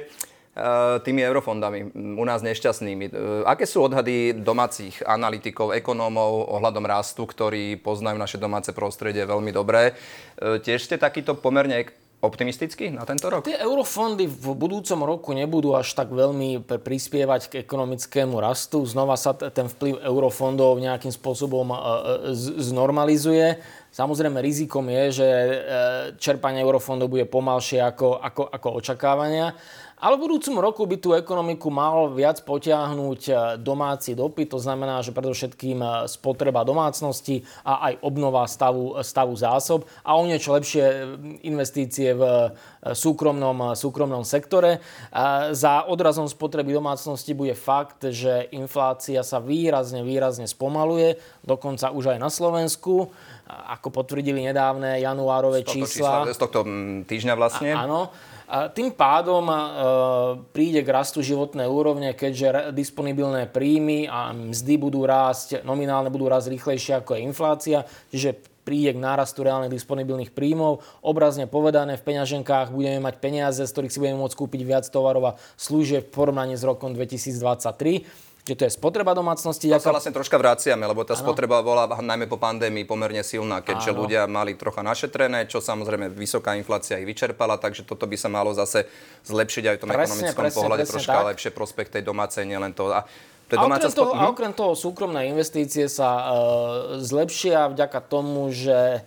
tými 1.04 1.20
eurofondami, 1.20 1.92
u 2.16 2.25
nás 2.25 2.40
nešťastnými. 2.40 3.04
Eh, 3.12 3.12
aké 3.44 3.68
sú 3.68 3.84
odhady 3.84 4.32
domácich 4.40 5.04
analytikov, 5.04 5.76
ekonómov 5.76 6.48
ohľadom 6.48 6.88
rastu, 6.88 7.28
ktorí 7.28 7.76
poznajú 7.76 8.16
naše 8.16 8.40
domáce 8.40 8.72
prostredie 8.72 9.28
veľmi 9.28 9.52
dobre? 9.52 9.92
Eh, 9.92 10.56
tiež 10.56 10.88
ste 10.88 10.96
takýto 10.96 11.36
pomerne 11.36 11.92
optimistický 12.25 12.88
na 12.88 13.04
tento 13.04 13.28
rok? 13.28 13.44
Tie 13.44 13.60
eurofondy 13.60 14.25
v 14.25 14.56
budúcom 14.56 15.04
roku 15.04 15.36
nebudú 15.36 15.76
až 15.76 15.92
tak 15.92 16.08
veľmi 16.08 16.64
prispievať 16.64 17.52
k 17.52 17.60
ekonomickému 17.60 18.40
rastu. 18.40 18.80
Znova 18.88 19.20
sa 19.20 19.36
ten 19.36 19.68
vplyv 19.68 20.00
eurofondov 20.00 20.80
nejakým 20.80 21.12
spôsobom 21.12 21.76
znormalizuje. 22.56 23.60
Samozrejme, 23.92 24.40
rizikom 24.40 24.88
je, 24.88 25.04
že 25.22 25.28
čerpanie 26.16 26.64
eurofondov 26.64 27.12
bude 27.12 27.28
pomalšie 27.28 27.84
ako, 27.84 28.16
ako, 28.16 28.48
ako 28.48 28.68
očakávania. 28.80 29.52
Ale 29.96 30.20
v 30.20 30.28
budúcom 30.28 30.60
roku 30.60 30.84
by 30.84 30.96
tú 31.00 31.16
ekonomiku 31.16 31.72
mal 31.72 32.12
viac 32.12 32.44
potiahnuť 32.44 33.20
e, 33.26 33.32
domáci 33.56 34.12
dopyt, 34.12 34.52
to 34.52 34.60
znamená, 34.60 35.00
že 35.00 35.16
predovšetkým 35.16 35.80
e, 35.80 35.88
spotreba 36.04 36.68
domácnosti 36.68 37.40
a 37.64 37.88
aj 37.88 38.04
obnova 38.04 38.44
stavu, 38.44 39.00
stavu 39.00 39.32
zásob 39.32 39.88
a 40.04 40.20
o 40.20 40.28
niečo 40.28 40.52
lepšie 40.52 40.84
investície 41.48 42.12
v 42.12 42.52
súkromnom, 42.92 43.72
súkromnom 43.72 44.22
sektore. 44.22 44.78
Za 45.50 45.88
odrazom 45.88 46.28
spotreby 46.30 46.76
domácnosti 46.76 47.32
bude 47.34 47.56
fakt, 47.56 48.06
že 48.12 48.46
inflácia 48.54 49.24
sa 49.24 49.42
výrazne, 49.42 50.06
výrazne 50.06 50.46
spomaluje, 50.46 51.18
dokonca 51.42 51.90
už 51.90 52.14
aj 52.14 52.18
na 52.20 52.30
Slovensku 52.30 53.10
ako 53.46 53.88
potvrdili 53.94 54.42
nedávne 54.42 54.98
januárové 54.98 55.62
čísla. 55.62 56.26
Z 56.30 56.42
tohto 56.42 56.66
týždňa 57.06 57.34
vlastne. 57.38 57.70
A, 57.74 57.86
áno. 57.86 58.10
A 58.46 58.70
tým 58.70 58.94
pádom 58.94 59.42
e, 59.50 59.56
príde 60.54 60.86
k 60.86 60.94
rastu 60.94 61.18
životnej 61.18 61.66
úrovne, 61.66 62.14
keďže 62.14 62.70
disponibilné 62.70 63.50
príjmy 63.50 64.06
a 64.06 64.30
mzdy 64.30 64.74
budú 64.78 65.02
rásť, 65.02 65.66
nominálne 65.66 66.14
budú 66.14 66.30
rásť 66.30 66.54
rýchlejšie 66.54 67.02
ako 67.02 67.18
je 67.18 67.26
inflácia, 67.26 67.78
čiže 68.14 68.38
príde 68.66 68.94
k 68.94 69.02
nárastu 69.02 69.46
reálnych 69.46 69.70
disponibilných 69.70 70.34
príjmov. 70.34 70.82
Obrazne 70.98 71.46
povedané, 71.46 71.94
v 71.98 72.06
peňaženkách 72.06 72.74
budeme 72.74 72.98
mať 72.98 73.14
peniaze, 73.22 73.62
z 73.62 73.70
ktorých 73.70 73.92
si 73.94 74.02
budeme 74.02 74.18
môcť 74.22 74.34
kúpiť 74.34 74.62
viac 74.66 74.84
tovarov 74.90 75.34
a 75.34 75.36
služieb 75.54 76.10
v 76.10 76.14
porovnaní 76.14 76.58
s 76.58 76.66
rokom 76.66 76.90
2023 76.90 78.25
že 78.46 78.54
to 78.54 78.62
je 78.70 78.72
spotreba 78.78 79.10
domácnosti. 79.10 79.66
To 79.66 79.82
sa 79.82 79.90
vlastne 79.90 80.14
troška 80.14 80.38
vraciame, 80.38 80.86
lebo 80.86 81.02
tá 81.02 81.18
ano. 81.18 81.22
spotreba 81.26 81.58
bola 81.66 81.90
najmä 81.90 82.30
po 82.30 82.38
pandémii 82.38 82.86
pomerne 82.86 83.26
silná, 83.26 83.58
keďže 83.58 83.90
ano. 83.90 83.98
ľudia 84.06 84.22
mali 84.30 84.54
trocha 84.54 84.86
našetrené, 84.86 85.50
čo 85.50 85.58
samozrejme 85.58 86.14
vysoká 86.14 86.54
inflácia 86.54 87.02
ich 87.02 87.10
vyčerpala, 87.10 87.58
takže 87.58 87.82
toto 87.82 88.06
by 88.06 88.14
sa 88.14 88.30
malo 88.30 88.54
zase 88.54 88.86
zlepšiť 89.26 89.64
aj 89.66 89.74
v 89.74 89.80
tom 89.82 89.90
presne, 89.90 90.02
ekonomickom 90.06 90.42
presne, 90.46 90.58
pohľade 90.62 90.84
presne 90.86 90.94
troška 90.94 91.18
tak. 91.18 91.28
lepšie 91.34 91.50
prospekt 91.50 91.90
tej 91.98 92.02
domácej, 92.06 92.46
nielen 92.46 92.70
to. 92.70 92.94
A 92.94 93.02
a 93.46 93.62
okrem, 93.62 93.94
toho, 93.94 94.10
a 94.10 94.26
okrem 94.26 94.50
toho 94.50 94.74
súkromné 94.74 95.30
investície 95.30 95.86
sa 95.86 96.10
uh, 96.18 96.26
zlepšia 96.98 97.70
vďaka 97.70 98.02
tomu, 98.10 98.50
že 98.50 99.06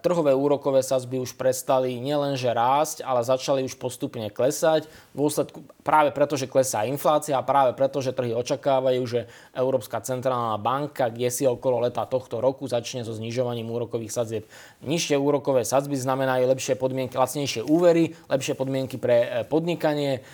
Trhové 0.00 0.32
úrokové 0.32 0.80
sazby 0.80 1.20
už 1.20 1.36
prestali 1.36 2.00
nielenže 2.00 2.48
rásť, 2.48 3.04
ale 3.04 3.20
začali 3.20 3.60
už 3.68 3.76
postupne 3.76 4.24
klesať. 4.32 4.88
V 5.12 5.16
dôsledku, 5.20 5.60
práve 5.84 6.08
preto, 6.08 6.40
že 6.40 6.48
klesá 6.48 6.88
inflácia 6.88 7.36
a 7.36 7.44
práve 7.44 7.76
preto, 7.76 8.00
že 8.00 8.16
trhy 8.16 8.32
očakávajú, 8.32 9.02
že 9.04 9.28
Európska 9.52 10.00
centrálna 10.00 10.56
banka, 10.56 11.12
kde 11.12 11.28
si 11.28 11.44
okolo 11.44 11.84
leta 11.84 12.08
tohto 12.08 12.40
roku 12.40 12.64
začne 12.64 13.04
so 13.04 13.12
znižovaním 13.12 13.68
úrokových 13.68 14.08
sadzieb. 14.08 14.44
Nižšie 14.88 15.20
úrokové 15.20 15.68
sadzby 15.68 16.00
znamenajú 16.00 16.48
lepšie 16.48 16.72
podmienky, 16.80 17.20
lacnejšie 17.20 17.60
úvery, 17.68 18.16
lepšie 18.32 18.56
podmienky 18.56 18.96
pre 18.96 19.16
e, 19.20 19.26
podnikanie. 19.44 20.24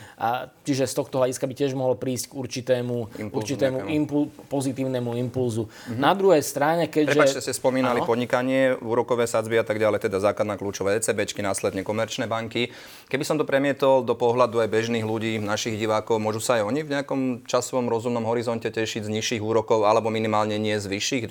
Čiže 0.63 0.87
z 0.87 0.95
tohto 0.95 1.19
hľadiska 1.19 1.51
by 1.51 1.55
tiež 1.59 1.75
mohlo 1.75 1.99
prísť 1.99 2.31
k 2.31 2.33
určitému, 2.39 2.97
Impulzu, 3.19 3.35
určitému 3.35 3.79
impul, 3.91 4.31
pozitívnemu 4.47 5.19
impulzu. 5.27 5.67
Mm-hmm. 5.67 5.99
Na 5.99 6.15
druhej 6.15 6.43
strane, 6.47 6.87
keďže... 6.87 7.19
Prepačte, 7.19 7.43
ste 7.43 7.51
spomínali 7.51 7.99
ano? 7.99 8.07
podnikanie, 8.07 8.79
úrokové 8.79 9.24
úrokové 9.25 9.27
sadzby 9.27 9.57
a 9.59 9.65
tak 9.65 9.81
ďalej, 9.81 10.05
teda 10.05 10.21
základná 10.21 10.61
kľúčové 10.61 11.01
ECBčky, 11.01 11.41
následne 11.41 11.81
komerčné 11.81 12.29
banky. 12.29 12.69
Keby 13.09 13.25
som 13.25 13.41
to 13.41 13.49
premietol 13.49 14.05
do 14.05 14.13
pohľadu 14.13 14.61
aj 14.61 14.69
bežných 14.69 15.05
ľudí, 15.05 15.41
našich 15.41 15.81
divákov, 15.81 16.21
môžu 16.21 16.45
sa 16.45 16.61
aj 16.61 16.69
oni 16.69 16.81
v 16.85 16.93
nejakom 17.01 17.21
časovom 17.49 17.89
rozumnom 17.89 18.29
horizonte 18.29 18.69
tešiť 18.69 19.09
z 19.09 19.11
nižších 19.11 19.43
úrokov 19.43 19.89
alebo 19.89 20.13
minimálne 20.13 20.61
nie 20.61 20.77
z 20.77 20.87
vyšších, 20.87 21.25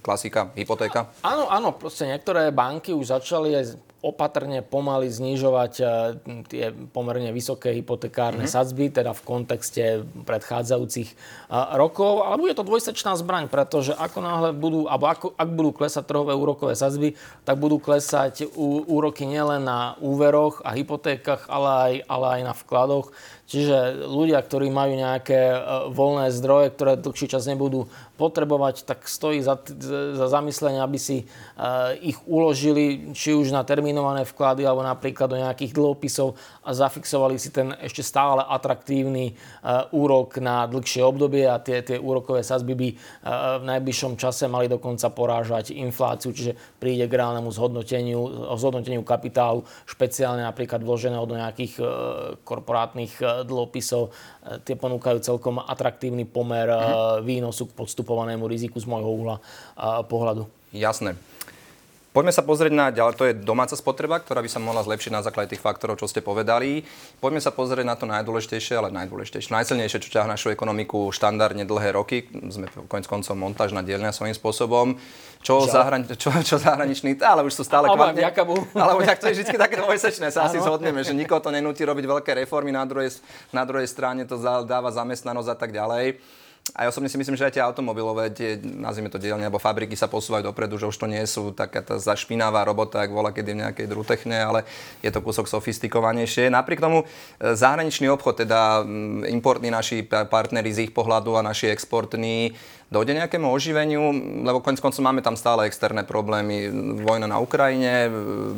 klasika, 0.00 0.54
hypotéka? 0.54 1.10
Áno, 1.26 1.50
áno, 1.50 1.74
proste 1.74 2.06
niektoré 2.06 2.54
banky 2.54 2.94
už 2.94 3.10
začali 3.18 3.58
aj 3.58 3.89
opatrne 4.00 4.64
pomaly 4.64 5.12
znižovať 5.12 5.72
e, 5.80 5.84
tie 6.48 6.64
pomerne 6.72 7.28
vysoké 7.36 7.76
hypotekárne 7.76 8.48
mm-hmm. 8.48 8.56
sadzby, 8.56 8.88
teda 8.88 9.12
v 9.12 9.22
kontexte 9.22 9.84
predchádzajúcich 10.24 11.08
e, 11.12 11.16
rokov. 11.76 12.24
Ale 12.24 12.40
bude 12.40 12.56
to 12.56 12.64
dvojsečná 12.64 13.12
zbraň, 13.20 13.52
pretože 13.52 13.92
ako 13.92 14.18
náhle 14.24 14.50
budú, 14.56 14.88
alebo 14.88 15.04
ako, 15.04 15.26
ak 15.36 15.48
budú 15.52 15.70
klesať 15.76 16.08
trhové 16.08 16.32
úrokové 16.32 16.72
sadzby, 16.72 17.12
tak 17.44 17.60
budú 17.60 17.76
klesať 17.76 18.48
úroky 18.88 19.28
nielen 19.28 19.68
na 19.68 20.00
úveroch 20.00 20.64
a 20.64 20.72
hypotékach, 20.72 21.48
ale 21.52 21.68
aj, 21.68 21.92
ale 22.08 22.26
aj 22.36 22.40
na 22.48 22.54
vkladoch. 22.56 23.12
Čiže 23.50 24.06
ľudia, 24.06 24.38
ktorí 24.38 24.70
majú 24.70 24.94
nejaké 24.94 25.34
e, 25.34 25.58
voľné 25.90 26.30
zdroje, 26.30 26.70
ktoré 26.70 26.94
dlhší 26.94 27.26
čas 27.26 27.50
nebudú 27.50 27.90
potrebovať, 28.14 28.84
tak 28.86 29.10
stojí 29.10 29.42
za, 29.42 29.56
za 30.14 30.26
zamyslenie, 30.28 30.84
aby 30.84 31.00
si 31.00 31.24
uh, 31.24 31.96
ich 32.04 32.20
uložili 32.28 33.16
či 33.16 33.32
už 33.32 33.48
na 33.48 33.64
terminované 33.64 34.28
vklady 34.28 34.68
alebo 34.68 34.84
napríklad 34.84 35.32
do 35.32 35.40
nejakých 35.40 35.72
dlhopisov 35.72 36.36
a 36.60 36.76
zafixovali 36.76 37.40
si 37.40 37.48
ten 37.48 37.72
ešte 37.80 38.04
stále 38.04 38.44
atraktívny 38.44 39.32
uh, 39.32 39.88
úrok 39.96 40.36
na 40.36 40.68
dlhšie 40.68 41.00
obdobie 41.00 41.48
a 41.48 41.56
tie, 41.64 41.80
tie 41.80 41.96
úrokové 41.96 42.44
sazby 42.44 42.76
by 42.76 42.88
v 43.60 43.64
najbližšom 43.64 44.20
čase 44.20 44.44
mali 44.52 44.68
dokonca 44.68 45.08
porážať 45.08 45.72
infláciu, 45.72 46.36
čiže 46.36 46.52
príde 46.76 47.08
k 47.08 47.16
reálnemu 47.16 47.48
zhodnoteniu, 47.48 48.52
zhodnoteniu 48.60 49.00
kapitálu, 49.00 49.64
špeciálne 49.88 50.44
napríklad 50.44 50.84
vloženého 50.84 51.24
do 51.24 51.40
nejakých 51.40 51.80
korporátnych 52.44 53.16
dlhopisov. 53.48 54.12
Uh, 54.12 54.60
tie 54.60 54.76
ponúkajú 54.76 55.24
celkom 55.24 55.64
atraktívny 55.64 56.28
pomer 56.28 56.68
uh, 56.68 57.24
výnosu 57.24 57.64
k 57.64 57.72
podstupu 57.72 58.10
anticipovanému 58.10 58.44
riziku 58.50 58.76
z 58.82 58.86
môjho 58.90 59.10
uhla 59.10 59.36
pohľadu. 60.10 60.50
Jasné. 60.74 61.14
Poďme 62.10 62.34
sa 62.34 62.42
pozrieť 62.42 62.74
na 62.74 62.90
ďalej, 62.90 63.14
to 63.14 63.28
je 63.30 63.38
domáca 63.38 63.78
spotreba, 63.78 64.18
ktorá 64.18 64.42
by 64.42 64.50
sa 64.50 64.58
mohla 64.58 64.82
zlepšiť 64.82 65.14
na 65.14 65.22
základe 65.22 65.54
tých 65.54 65.62
faktorov, 65.62 65.94
čo 65.94 66.10
ste 66.10 66.18
povedali. 66.18 66.82
Poďme 67.22 67.38
sa 67.38 67.54
pozrieť 67.54 67.86
na 67.86 67.94
to 67.94 68.02
najdôležitejšie, 68.10 68.74
ale 68.74 68.90
najdôležitejšie, 68.90 69.54
najsilnejšie, 69.54 70.02
čo 70.02 70.18
ťahá 70.18 70.26
našu 70.26 70.50
ekonomiku 70.50 71.14
štandardne 71.14 71.62
dlhé 71.62 71.94
roky. 71.94 72.26
Sme 72.50 72.66
konec 72.90 73.06
koncov 73.06 73.38
montážna 73.38 73.86
dielňa 73.86 74.10
svojím 74.10 74.34
spôsobom. 74.34 74.98
Čo, 75.46 75.70
zahrani- 75.70 76.10
čo, 76.18 76.34
čo 76.42 76.58
zahraničný, 76.58 77.14
ale 77.22 77.46
už 77.46 77.54
sú 77.54 77.62
stále 77.62 77.86
kvalitne. 77.86 78.26
Ale 78.74 78.92
to 79.16 79.30
je 79.30 79.40
vždy 79.40 79.56
také 79.56 79.78
dvojsečné, 79.86 80.34
sa 80.34 80.50
asi 80.50 80.58
zhodneme, 80.60 81.06
že 81.06 81.14
nikoho 81.14 81.38
to 81.38 81.54
nenúti 81.54 81.86
robiť 81.86 82.04
veľké 82.04 82.30
reformy, 82.44 82.74
na 82.74 82.84
druhej, 82.84 83.22
na 83.54 83.62
druhej 83.64 83.86
strane 83.88 84.26
to 84.26 84.36
dáva 84.66 84.90
zamestnanosť 84.92 85.48
a 85.48 85.56
tak 85.56 85.70
ďalej. 85.72 86.20
A 86.74 86.86
ja 86.86 86.88
osobne 86.88 87.10
si 87.10 87.18
myslím, 87.18 87.34
že 87.34 87.50
aj 87.50 87.54
tie 87.58 87.66
automobilové, 87.66 88.30
tie, 88.30 88.54
nazvime 88.62 89.10
to 89.10 89.18
dielne, 89.18 89.42
alebo 89.42 89.58
fabriky 89.58 89.98
sa 89.98 90.06
posúvajú 90.06 90.46
dopredu, 90.46 90.78
že 90.78 90.86
už 90.86 90.96
to 91.02 91.10
nie 91.10 91.22
sú 91.26 91.50
taká 91.50 91.82
tá 91.82 91.98
zašpinavá 91.98 92.62
robota, 92.62 93.02
ak 93.02 93.10
volá 93.10 93.34
kedy 93.34 93.50
v 93.52 93.60
nejakej 93.66 93.86
drutechne, 93.90 94.38
ale 94.38 94.62
je 95.02 95.10
to 95.10 95.18
kúsok 95.18 95.50
sofistikovanejšie. 95.50 96.46
Napriek 96.46 96.78
tomu 96.78 97.02
e, 97.02 97.06
zahraničný 97.58 98.06
obchod, 98.14 98.46
teda 98.46 98.86
importní 99.26 99.74
naši 99.74 100.06
partneri 100.06 100.70
z 100.70 100.88
ich 100.88 100.92
pohľadu 100.94 101.34
a 101.34 101.42
naši 101.42 101.74
exportní, 101.74 102.54
dojde 102.86 103.18
nejakému 103.18 103.50
oživeniu, 103.50 104.02
lebo 104.46 104.62
konec 104.62 104.78
koncov 104.78 105.02
máme 105.02 105.26
tam 105.26 105.34
stále 105.34 105.66
externé 105.66 106.06
problémy, 106.06 106.70
vojna 107.02 107.26
na 107.26 107.42
Ukrajine, 107.42 108.10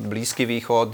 Blízky 0.09 0.45
východ, 0.45 0.89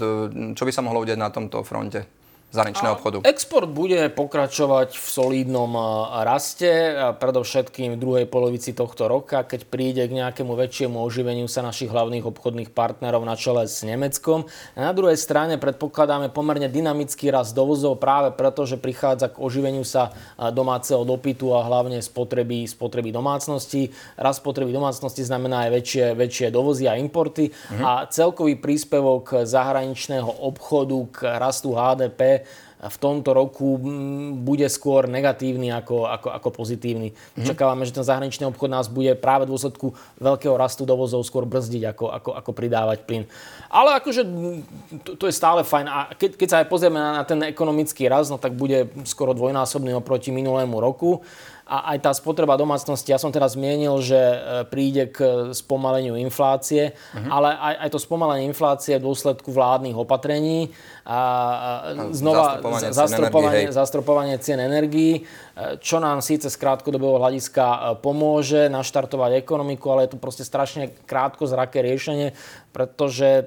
čo 0.55 0.63
by 0.63 0.71
sa 0.71 0.83
mohlo 0.83 1.03
udiať 1.03 1.19
na 1.19 1.31
tomto 1.31 1.67
fronte? 1.67 2.18
Zahraničného 2.49 2.93
obchodu. 2.97 3.17
Export 3.29 3.69
bude 3.69 4.09
pokračovať 4.09 4.97
v 4.97 5.05
solídnom 5.05 5.71
raste, 6.25 6.97
predovšetkým 7.21 7.93
v 7.93 8.01
druhej 8.01 8.25
polovici 8.25 8.73
tohto 8.73 9.05
roka, 9.05 9.45
keď 9.45 9.69
príde 9.69 10.03
k 10.09 10.17
nejakému 10.17 10.57
väčšiemu 10.57 10.97
oživeniu 10.97 11.45
sa 11.45 11.61
našich 11.61 11.93
hlavných 11.93 12.25
obchodných 12.25 12.73
partnerov 12.73 13.21
na 13.21 13.37
čele 13.37 13.69
s 13.69 13.85
Nemeckom. 13.85 14.49
A 14.73 14.89
na 14.89 14.93
druhej 14.97 15.17
strane 15.17 15.61
predpokladáme 15.61 16.33
pomerne 16.33 16.65
dynamický 16.73 17.29
rast 17.29 17.53
dovozov 17.53 18.01
práve 18.01 18.33
preto, 18.33 18.65
že 18.65 18.81
prichádza 18.81 19.29
k 19.29 19.41
oživeniu 19.41 19.85
sa 19.85 20.09
domáceho 20.49 21.05
dopytu 21.05 21.53
a 21.53 21.61
hlavne 21.61 22.01
spotreby, 22.01 22.65
spotreby 22.65 23.13
domácnosti. 23.13 23.93
Rast 24.17 24.41
spotreby 24.41 24.73
domácnosti 24.73 25.21
znamená 25.21 25.69
aj 25.69 25.71
väčšie, 25.77 26.05
väčšie 26.17 26.47
dovozy 26.49 26.89
a 26.89 26.97
importy 26.97 27.53
mhm. 27.53 27.83
a 27.85 27.91
celkový 28.09 28.57
príspevok 28.57 29.45
zahraničného 29.45 30.41
obchodu 30.49 30.97
k 31.13 31.17
rastu 31.37 31.77
HDP 31.77 32.38
v 32.79 32.97
tomto 32.97 33.35
roku 33.35 33.75
bude 34.39 34.63
skôr 34.71 35.03
negatívny 35.11 35.67
ako, 35.67 36.07
ako, 36.07 36.31
ako 36.31 36.49
pozitívny. 36.63 37.11
Mm-hmm. 37.11 37.47
Čakávame, 37.51 37.83
že 37.83 37.91
ten 37.91 38.07
zahraničný 38.07 38.47
obchod 38.47 38.71
nás 38.71 38.87
bude 38.87 39.11
práve 39.19 39.43
v 39.43 39.51
dôsledku 39.51 39.91
veľkého 40.15 40.55
rastu 40.55 40.87
dovozov 40.87 41.27
skôr 41.27 41.43
brzdiť 41.43 41.91
ako, 41.91 42.05
ako, 42.07 42.29
ako 42.39 42.51
pridávať 42.55 43.03
plyn. 43.03 43.27
Ale 43.67 43.99
akože 43.99 44.23
to, 45.03 45.19
to 45.19 45.27
je 45.27 45.35
stále 45.35 45.59
fajn. 45.67 45.85
A 45.91 45.99
keď, 46.15 46.39
keď 46.39 46.47
sa 46.47 46.57
aj 46.63 46.67
pozrieme 46.71 47.03
na, 47.03 47.19
na 47.19 47.23
ten 47.27 47.43
ekonomický 47.43 48.07
rast, 48.07 48.31
no 48.31 48.39
tak 48.39 48.55
bude 48.55 48.87
skoro 49.03 49.35
dvojnásobný 49.35 49.91
oproti 49.99 50.31
minulému 50.31 50.79
roku 50.79 51.19
a 51.69 51.93
aj 51.93 51.97
tá 52.01 52.11
spotreba 52.17 52.57
domácnosti, 52.57 53.13
ja 53.13 53.21
som 53.21 53.29
teraz 53.29 53.53
zmienil, 53.53 54.01
že 54.01 54.17
e, 54.17 54.37
príde 54.65 55.05
k 55.13 55.53
spomaleniu 55.53 56.17
inflácie, 56.17 56.97
uh-huh. 56.97 57.29
ale 57.29 57.53
aj, 57.53 57.75
aj 57.85 57.89
to 57.93 57.99
spomalenie 58.01 58.49
inflácie 58.49 58.97
v 58.97 59.05
dôsledku 59.05 59.53
vládnych 59.53 59.93
opatrení 59.93 60.73
a 61.05 61.19
znova 62.09 62.57
zastropovanie, 62.57 62.89
zastropovanie, 62.89 63.61
cien 63.69 63.73
zastropovanie 63.77 64.35
cien 64.41 64.59
energií, 64.59 65.13
e, 65.13 65.21
čo 65.77 66.01
nám 66.01 66.25
síce 66.25 66.49
z 66.49 66.57
krátkodobého 66.57 67.21
hľadiska 67.21 67.65
e, 67.69 67.79
pomôže 68.01 68.65
naštartovať 68.73 69.37
ekonomiku, 69.37 69.93
ale 69.93 70.09
je 70.09 70.17
to 70.17 70.19
proste 70.19 70.41
strašne 70.41 70.89
krátko 71.05 71.45
zraké 71.45 71.85
riešenie, 71.85 72.33
pretože 72.73 73.45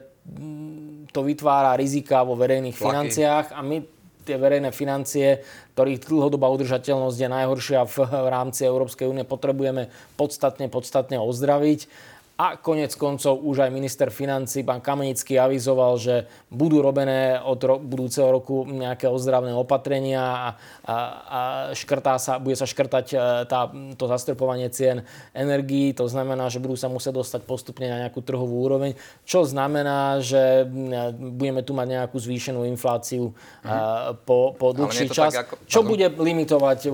to 1.10 1.20
vytvára 1.26 1.74
rizika 1.74 2.22
vo 2.22 2.38
verejných 2.38 2.78
Flaky. 2.78 2.86
financiách 2.86 3.46
a 3.50 3.60
my 3.66 4.01
tie 4.22 4.36
verejné 4.38 4.70
financie, 4.70 5.42
ktorých 5.74 6.06
dlhodobá 6.06 6.46
udržateľnosť 6.52 7.18
je 7.18 7.28
najhoršia 7.28 7.80
v, 7.86 7.96
v 8.06 8.28
rámci 8.30 8.66
Európskej 8.66 9.10
únie, 9.10 9.26
potrebujeme 9.26 9.90
podstatne, 10.14 10.70
podstatne 10.70 11.18
ozdraviť. 11.18 12.11
A 12.40 12.56
konec 12.56 12.96
koncov 12.96 13.44
už 13.44 13.68
aj 13.68 13.70
minister 13.70 14.08
financí, 14.08 14.64
pán 14.64 14.80
Kamenický, 14.80 15.36
avizoval, 15.36 16.00
že 16.00 16.24
budú 16.48 16.80
robené 16.80 17.36
od 17.38 17.60
ro- 17.60 17.76
budúceho 17.76 18.32
roku 18.32 18.64
nejaké 18.64 19.04
ozdravné 19.04 19.52
opatrenia 19.52 20.24
a, 20.24 20.48
a, 20.82 20.94
a 21.28 21.40
škrtá 21.76 22.16
sa, 22.16 22.40
bude 22.40 22.56
sa 22.56 22.64
škrtať 22.64 23.06
e, 23.12 23.16
tá, 23.46 23.68
to 23.94 24.04
zastrpovanie 24.08 24.72
cien 24.72 25.04
energií. 25.36 25.92
To 25.92 26.08
znamená, 26.08 26.48
že 26.48 26.56
budú 26.56 26.72
sa 26.72 26.88
musieť 26.88 27.20
dostať 27.20 27.40
postupne 27.44 27.84
na 27.86 28.08
nejakú 28.08 28.24
trhovú 28.24 28.64
úroveň, 28.64 28.96
čo 29.28 29.44
znamená, 29.44 30.24
že 30.24 30.64
budeme 31.12 31.60
tu 31.60 31.76
mať 31.76 32.00
nejakú 32.00 32.16
zvýšenú 32.16 32.64
infláciu 32.64 33.30
mm-hmm. 33.30 34.24
po, 34.24 34.56
po 34.56 34.72
dlhší 34.72 35.12
čas, 35.12 35.36
ako... 35.36 35.68
čo 35.68 35.84
bude 35.84 36.08
limitovať 36.08 36.78
e, 36.86 36.90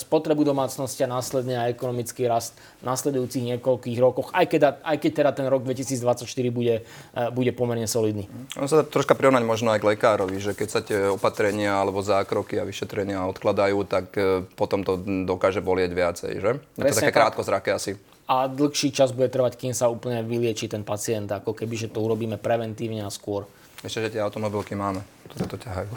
spotrebu 0.00 0.48
domácnosti 0.48 1.04
a 1.04 1.12
následne 1.12 1.60
aj 1.60 1.76
ekonomický 1.76 2.24
rast 2.24 2.56
v 2.80 2.88
nasledujúcich 2.88 3.44
niekoľkých 3.54 3.98
rokoch, 4.00 4.32
aj 4.32 4.46
keď, 4.48 4.60
aj 4.84 4.96
keď 5.00 5.10
teda 5.24 5.30
ten 5.34 5.46
rok 5.46 5.64
2024 5.66 6.24
bude, 6.50 6.82
e, 6.84 7.20
bude 7.34 7.52
pomerne 7.54 7.86
solidný. 7.88 8.26
On 8.58 8.68
sa 8.70 8.82
troška 8.82 9.14
prirovnať 9.14 9.44
možno 9.46 9.74
aj 9.74 9.80
k 9.82 9.88
lekárovi, 9.94 10.38
že 10.38 10.52
keď 10.54 10.68
sa 10.68 10.80
tie 10.84 11.08
opatrenia 11.10 11.78
alebo 11.78 12.02
zákroky 12.04 12.58
a 12.58 12.68
vyšetrenia 12.68 13.26
odkladajú, 13.28 13.78
tak 13.88 14.14
e, 14.14 14.44
potom 14.54 14.82
to 14.82 14.98
dokáže 15.26 15.64
bolieť 15.64 15.90
viacej, 15.94 16.32
že? 16.38 16.50
Je 16.78 16.92
to 16.92 17.00
také 17.02 17.14
krátko 17.14 17.42
zrake 17.42 17.74
asi 17.74 17.98
a 18.28 18.44
dlhší 18.44 18.92
čas 18.92 19.16
bude 19.16 19.32
trvať, 19.32 19.56
kým 19.56 19.72
sa 19.72 19.88
úplne 19.88 20.20
vylieči 20.20 20.68
ten 20.68 20.84
pacient, 20.84 21.32
ako 21.32 21.56
keby, 21.56 21.80
že 21.80 21.88
to 21.88 22.04
urobíme 22.04 22.36
preventívne 22.36 23.00
a 23.00 23.08
skôr. 23.08 23.48
Ešte, 23.78 24.10
že 24.10 24.18
tie 24.18 24.22
automobilky 24.26 24.74
máme, 24.74 25.06
ktoré 25.30 25.46
to 25.46 25.54
ťahajú. 25.54 25.90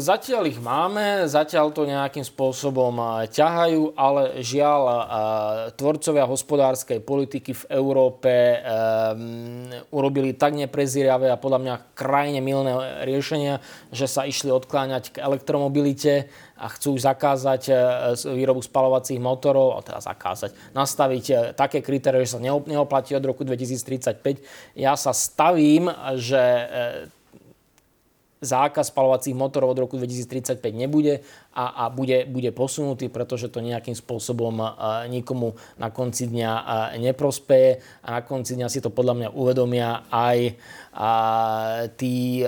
Zatiaľ 0.00 0.48
ich 0.48 0.56
máme, 0.56 1.28
zatiaľ 1.28 1.76
to 1.76 1.84
nejakým 1.84 2.24
spôsobom 2.24 2.96
ťahajú, 3.28 3.92
ale 3.92 4.40
žiaľ, 4.40 4.80
tvorcovia 5.76 6.24
hospodárskej 6.24 7.04
politiky 7.04 7.52
v 7.52 7.64
Európe 7.68 8.32
um, 8.32 9.68
urobili 9.92 10.32
tak 10.32 10.56
neprezíravé 10.56 11.28
a 11.28 11.36
podľa 11.36 11.60
mňa 11.60 11.74
krajine 11.92 12.40
milné 12.40 13.04
riešenia, 13.04 13.60
že 13.92 14.08
sa 14.08 14.24
išli 14.24 14.48
odkláňať 14.48 15.12
k 15.12 15.20
elektromobilite 15.20 16.32
a 16.58 16.66
chcú 16.74 16.98
zakázať 16.98 17.62
e, 17.70 17.72
výrobu 18.34 18.58
spalovacích 18.58 19.22
motorov, 19.22 19.78
a 19.78 19.86
teda 19.86 20.02
zakázať, 20.02 20.50
nastaviť 20.74 21.24
e, 21.30 21.34
také 21.54 21.78
kritérie, 21.78 22.26
že 22.26 22.34
sa 22.34 22.42
neoplatí 22.42 23.14
od 23.14 23.22
roku 23.22 23.46
2035. 23.46 24.74
Ja 24.74 24.98
sa 24.98 25.14
stavím, 25.14 25.86
že 26.18 26.42
e, 26.42 26.64
zákaz 28.42 28.90
spalovacích 28.90 29.34
motorov 29.34 29.74
od 29.74 29.82
roku 29.86 29.94
2035 29.98 30.62
nebude 30.74 31.22
a, 31.54 31.86
a 31.86 31.90
bude, 31.90 32.26
bude 32.26 32.54
posunutý, 32.54 33.10
pretože 33.10 33.50
to 33.50 33.58
nejakým 33.58 33.98
spôsobom 33.98 34.62
nikomu 35.10 35.58
na 35.74 35.90
konci 35.90 36.30
dňa 36.30 36.50
neprospeje 37.02 37.82
a 38.06 38.14
na 38.14 38.20
konci 38.22 38.54
dňa 38.54 38.70
si 38.70 38.78
to 38.78 38.94
podľa 38.94 39.14
mňa 39.18 39.28
uvedomia 39.34 40.06
aj 40.06 40.54
tí 41.98 42.46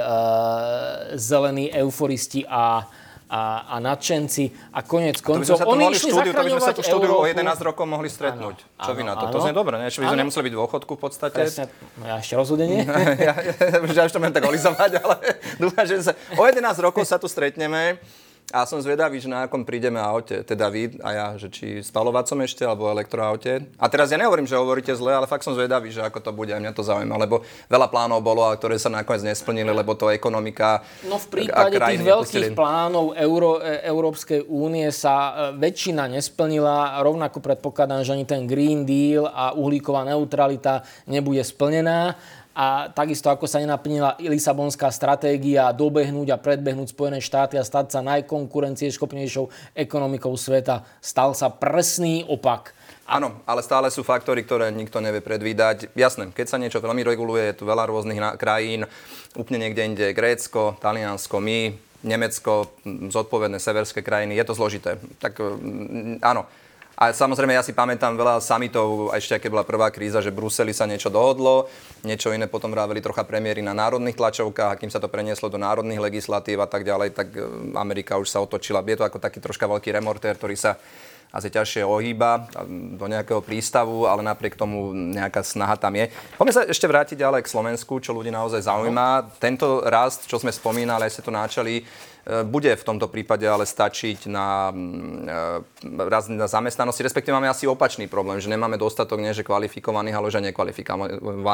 zelení 1.18 1.75
euforisti 1.75 2.46
a 2.46 2.87
a, 3.31 3.71
a 3.71 3.77
nadšenci 3.79 4.75
a 4.75 4.83
konec 4.83 5.23
koncov. 5.23 5.55
A 5.55 5.62
to 5.62 5.62
by 5.62 5.62
sme 5.62 5.62
sa 5.62 5.66
tu 5.71 5.79
mohli 5.79 5.97
štúdiu, 6.03 6.33
to 6.35 6.43
by 6.43 6.51
sme 6.51 6.62
sa 6.66 6.75
tu 6.75 6.83
štúdiu 6.83 7.12
o 7.14 7.23
11 7.23 7.47
rokov 7.62 7.85
mohli 7.87 8.11
stretnúť. 8.11 8.57
Áno, 8.59 8.85
Čo 8.90 8.93
vy 8.99 9.03
na 9.07 9.14
to? 9.14 9.25
Áno. 9.31 9.35
To 9.38 9.38
znie 9.47 9.55
dobre, 9.55 9.79
ne? 9.79 9.87
Čo 9.87 10.03
by 10.03 10.07
sme 10.11 10.19
nemuseli 10.27 10.43
byť 10.51 10.55
v 10.55 10.59
dôchodku 10.59 10.93
v 10.99 11.01
podstate. 11.01 11.38
Presne, 11.38 11.64
no 11.95 12.05
ja 12.11 12.19
ešte 12.19 12.35
rozhodenie. 12.35 12.83
ja, 13.23 13.35
ja, 13.38 13.79
ja, 13.79 14.03
už 14.03 14.11
to 14.11 14.19
budem 14.19 14.35
tak 14.35 14.47
olizovať, 14.51 14.90
ale 15.07 15.16
dúfam, 15.62 15.87
že 15.87 16.03
sa, 16.03 16.12
o 16.35 16.43
11 16.43 16.59
rokov 16.83 17.07
sa 17.07 17.23
tu 17.23 17.31
stretneme 17.31 18.03
a 18.51 18.67
som 18.67 18.83
zvedavý, 18.83 19.23
že 19.23 19.31
na 19.31 19.47
akom 19.47 19.63
prídeme 19.63 20.03
aute, 20.03 20.43
teda 20.43 20.67
vy 20.67 20.99
a 21.01 21.09
ja, 21.15 21.27
že 21.39 21.49
či 21.51 21.81
spalovacom 21.81 22.43
ešte, 22.43 22.67
alebo 22.67 22.91
elektroaute. 22.91 23.71
A 23.79 23.87
teraz 23.87 24.11
ja 24.11 24.19
nehovorím, 24.19 24.51
že 24.51 24.59
hovoríte 24.59 24.91
zle, 24.99 25.15
ale 25.15 25.31
fakt 25.31 25.47
som 25.47 25.55
zvedavý, 25.55 25.95
že 25.95 26.03
ako 26.03 26.19
to 26.19 26.31
bude, 26.35 26.51
a 26.51 26.59
mňa 26.59 26.75
to 26.75 26.83
zaujíma, 26.83 27.15
lebo 27.15 27.47
veľa 27.71 27.87
plánov 27.87 28.21
bolo, 28.21 28.43
a 28.47 28.59
ktoré 28.59 28.77
sa 28.77 28.91
nakoniec 28.91 29.31
nesplnili, 29.31 29.71
lebo 29.71 29.95
to 29.95 30.11
ekonomika 30.11 30.83
No 31.07 31.17
v 31.23 31.27
prípade 31.31 31.79
tých 31.79 32.03
veľkých 32.03 32.51
pustili. 32.51 32.59
plánov 32.59 33.15
Euró- 33.15 33.63
e, 33.63 33.87
Európskej 33.87 34.51
únie 34.51 34.91
sa 34.91 35.15
e, 35.15 35.33
väčšina 35.55 36.11
nesplnila, 36.11 36.99
rovnako 37.07 37.39
predpokladám, 37.39 38.03
že 38.03 38.15
ani 38.19 38.27
ten 38.27 38.51
Green 38.51 38.83
Deal 38.83 39.31
a 39.31 39.55
uhlíková 39.55 40.03
neutralita 40.03 40.83
nebude 41.07 41.47
splnená 41.47 42.19
a 42.61 42.92
takisto 42.92 43.33
ako 43.33 43.49
sa 43.49 43.57
nenaplnila 43.57 44.20
Lisabonská 44.20 44.92
stratégia 44.92 45.73
dobehnúť 45.73 46.37
a 46.37 46.37
predbehnúť 46.37 46.92
Spojené 46.92 47.25
štáty 47.25 47.57
a 47.57 47.64
stať 47.64 47.96
sa 47.96 48.05
najkonkurencieschopnejšou 48.05 49.73
ekonomikou 49.73 50.37
sveta, 50.37 50.85
stal 51.01 51.33
sa 51.33 51.49
presný 51.49 52.29
opak. 52.29 52.77
Áno, 53.09 53.40
ale 53.49 53.64
stále 53.64 53.88
sú 53.88 54.05
faktory, 54.05 54.44
ktoré 54.44 54.68
nikto 54.68 55.01
nevie 55.01 55.25
predvídať. 55.25 55.88
Jasné, 55.96 56.37
keď 56.37 56.46
sa 56.53 56.61
niečo 56.61 56.85
veľmi 56.85 57.01
reguluje, 57.01 57.49
je 57.49 57.59
tu 57.59 57.64
veľa 57.64 57.88
rôznych 57.88 58.20
krajín, 58.37 58.85
úplne 59.40 59.64
niekde 59.64 59.81
inde 59.81 60.07
Grécko, 60.12 60.77
Taliansko, 60.85 61.40
my, 61.40 61.73
Nemecko, 62.05 62.77
zodpovedné 62.85 63.57
severské 63.57 64.05
krajiny, 64.05 64.37
je 64.37 64.44
to 64.44 64.53
zložité. 64.53 65.01
Tak 65.16 65.40
áno, 66.20 66.44
a 67.01 67.17
samozrejme, 67.17 67.57
ja 67.57 67.65
si 67.65 67.73
pamätám 67.73 68.13
veľa 68.13 68.45
samitov, 68.45 69.09
ešte 69.17 69.33
keď 69.41 69.51
bola 69.57 69.65
prvá 69.65 69.89
kríza, 69.89 70.21
že 70.21 70.29
v 70.29 70.45
Bruseli 70.45 70.77
sa 70.77 70.85
niečo 70.85 71.09
dohodlo, 71.09 71.65
niečo 72.05 72.29
iné 72.29 72.45
potom 72.45 72.69
vraveli 72.69 73.01
trocha 73.01 73.25
premiéry 73.25 73.65
na 73.65 73.73
národných 73.73 74.21
tlačovkách, 74.21 74.77
a 74.77 74.77
kým 74.77 74.93
sa 74.93 75.01
to 75.01 75.09
prenieslo 75.09 75.49
do 75.49 75.57
národných 75.57 75.97
legislatív 75.97 76.61
a 76.61 76.69
tak 76.69 76.85
ďalej, 76.85 77.17
tak 77.17 77.33
e, 77.33 77.41
Amerika 77.81 78.21
už 78.21 78.29
sa 78.29 78.45
otočila. 78.45 78.85
Je 78.85 79.01
to 79.01 79.09
ako 79.09 79.17
taký 79.17 79.41
troška 79.41 79.65
veľký 79.65 79.97
remortér, 79.97 80.37
ktorý 80.37 80.61
sa 80.61 80.77
asi 81.31 81.49
ťažšie 81.49 81.87
ohýba 81.87 82.51
do 82.99 83.07
nejakého 83.07 83.41
prístavu, 83.41 84.05
ale 84.05 84.21
napriek 84.27 84.59
tomu 84.59 84.91
nejaká 84.93 85.47
snaha 85.47 85.79
tam 85.79 85.95
je. 85.95 86.11
Poďme 86.35 86.53
sa 86.53 86.67
ešte 86.67 86.91
vrátiť 86.91 87.17
ďalej 87.23 87.47
k 87.47 87.53
Slovensku, 87.55 88.03
čo 88.03 88.11
ľudí 88.11 88.35
naozaj 88.35 88.67
zaujíma. 88.67 89.39
Tento 89.39 89.87
rast, 89.87 90.27
čo 90.27 90.43
sme 90.43 90.51
spomínali, 90.51 91.07
aj 91.07 91.17
ste 91.17 91.23
to 91.23 91.33
náčali, 91.33 91.87
bude 92.47 92.71
v 92.71 92.85
tomto 92.85 93.11
prípade 93.11 93.43
ale 93.49 93.66
stačiť 93.66 94.31
na, 94.31 94.71
raz 96.07 96.31
na 96.31 96.47
zamestnanosti, 96.47 97.03
respektíve 97.03 97.35
máme 97.35 97.51
asi 97.51 97.66
opačný 97.66 98.07
problém, 98.07 98.38
že 98.38 98.53
nemáme 98.53 98.79
dostatok 98.79 99.19
nie 99.19 99.35
že 99.35 99.47
kvalifikovaných, 99.47 100.16
ale 100.16 100.29
že 100.31 100.40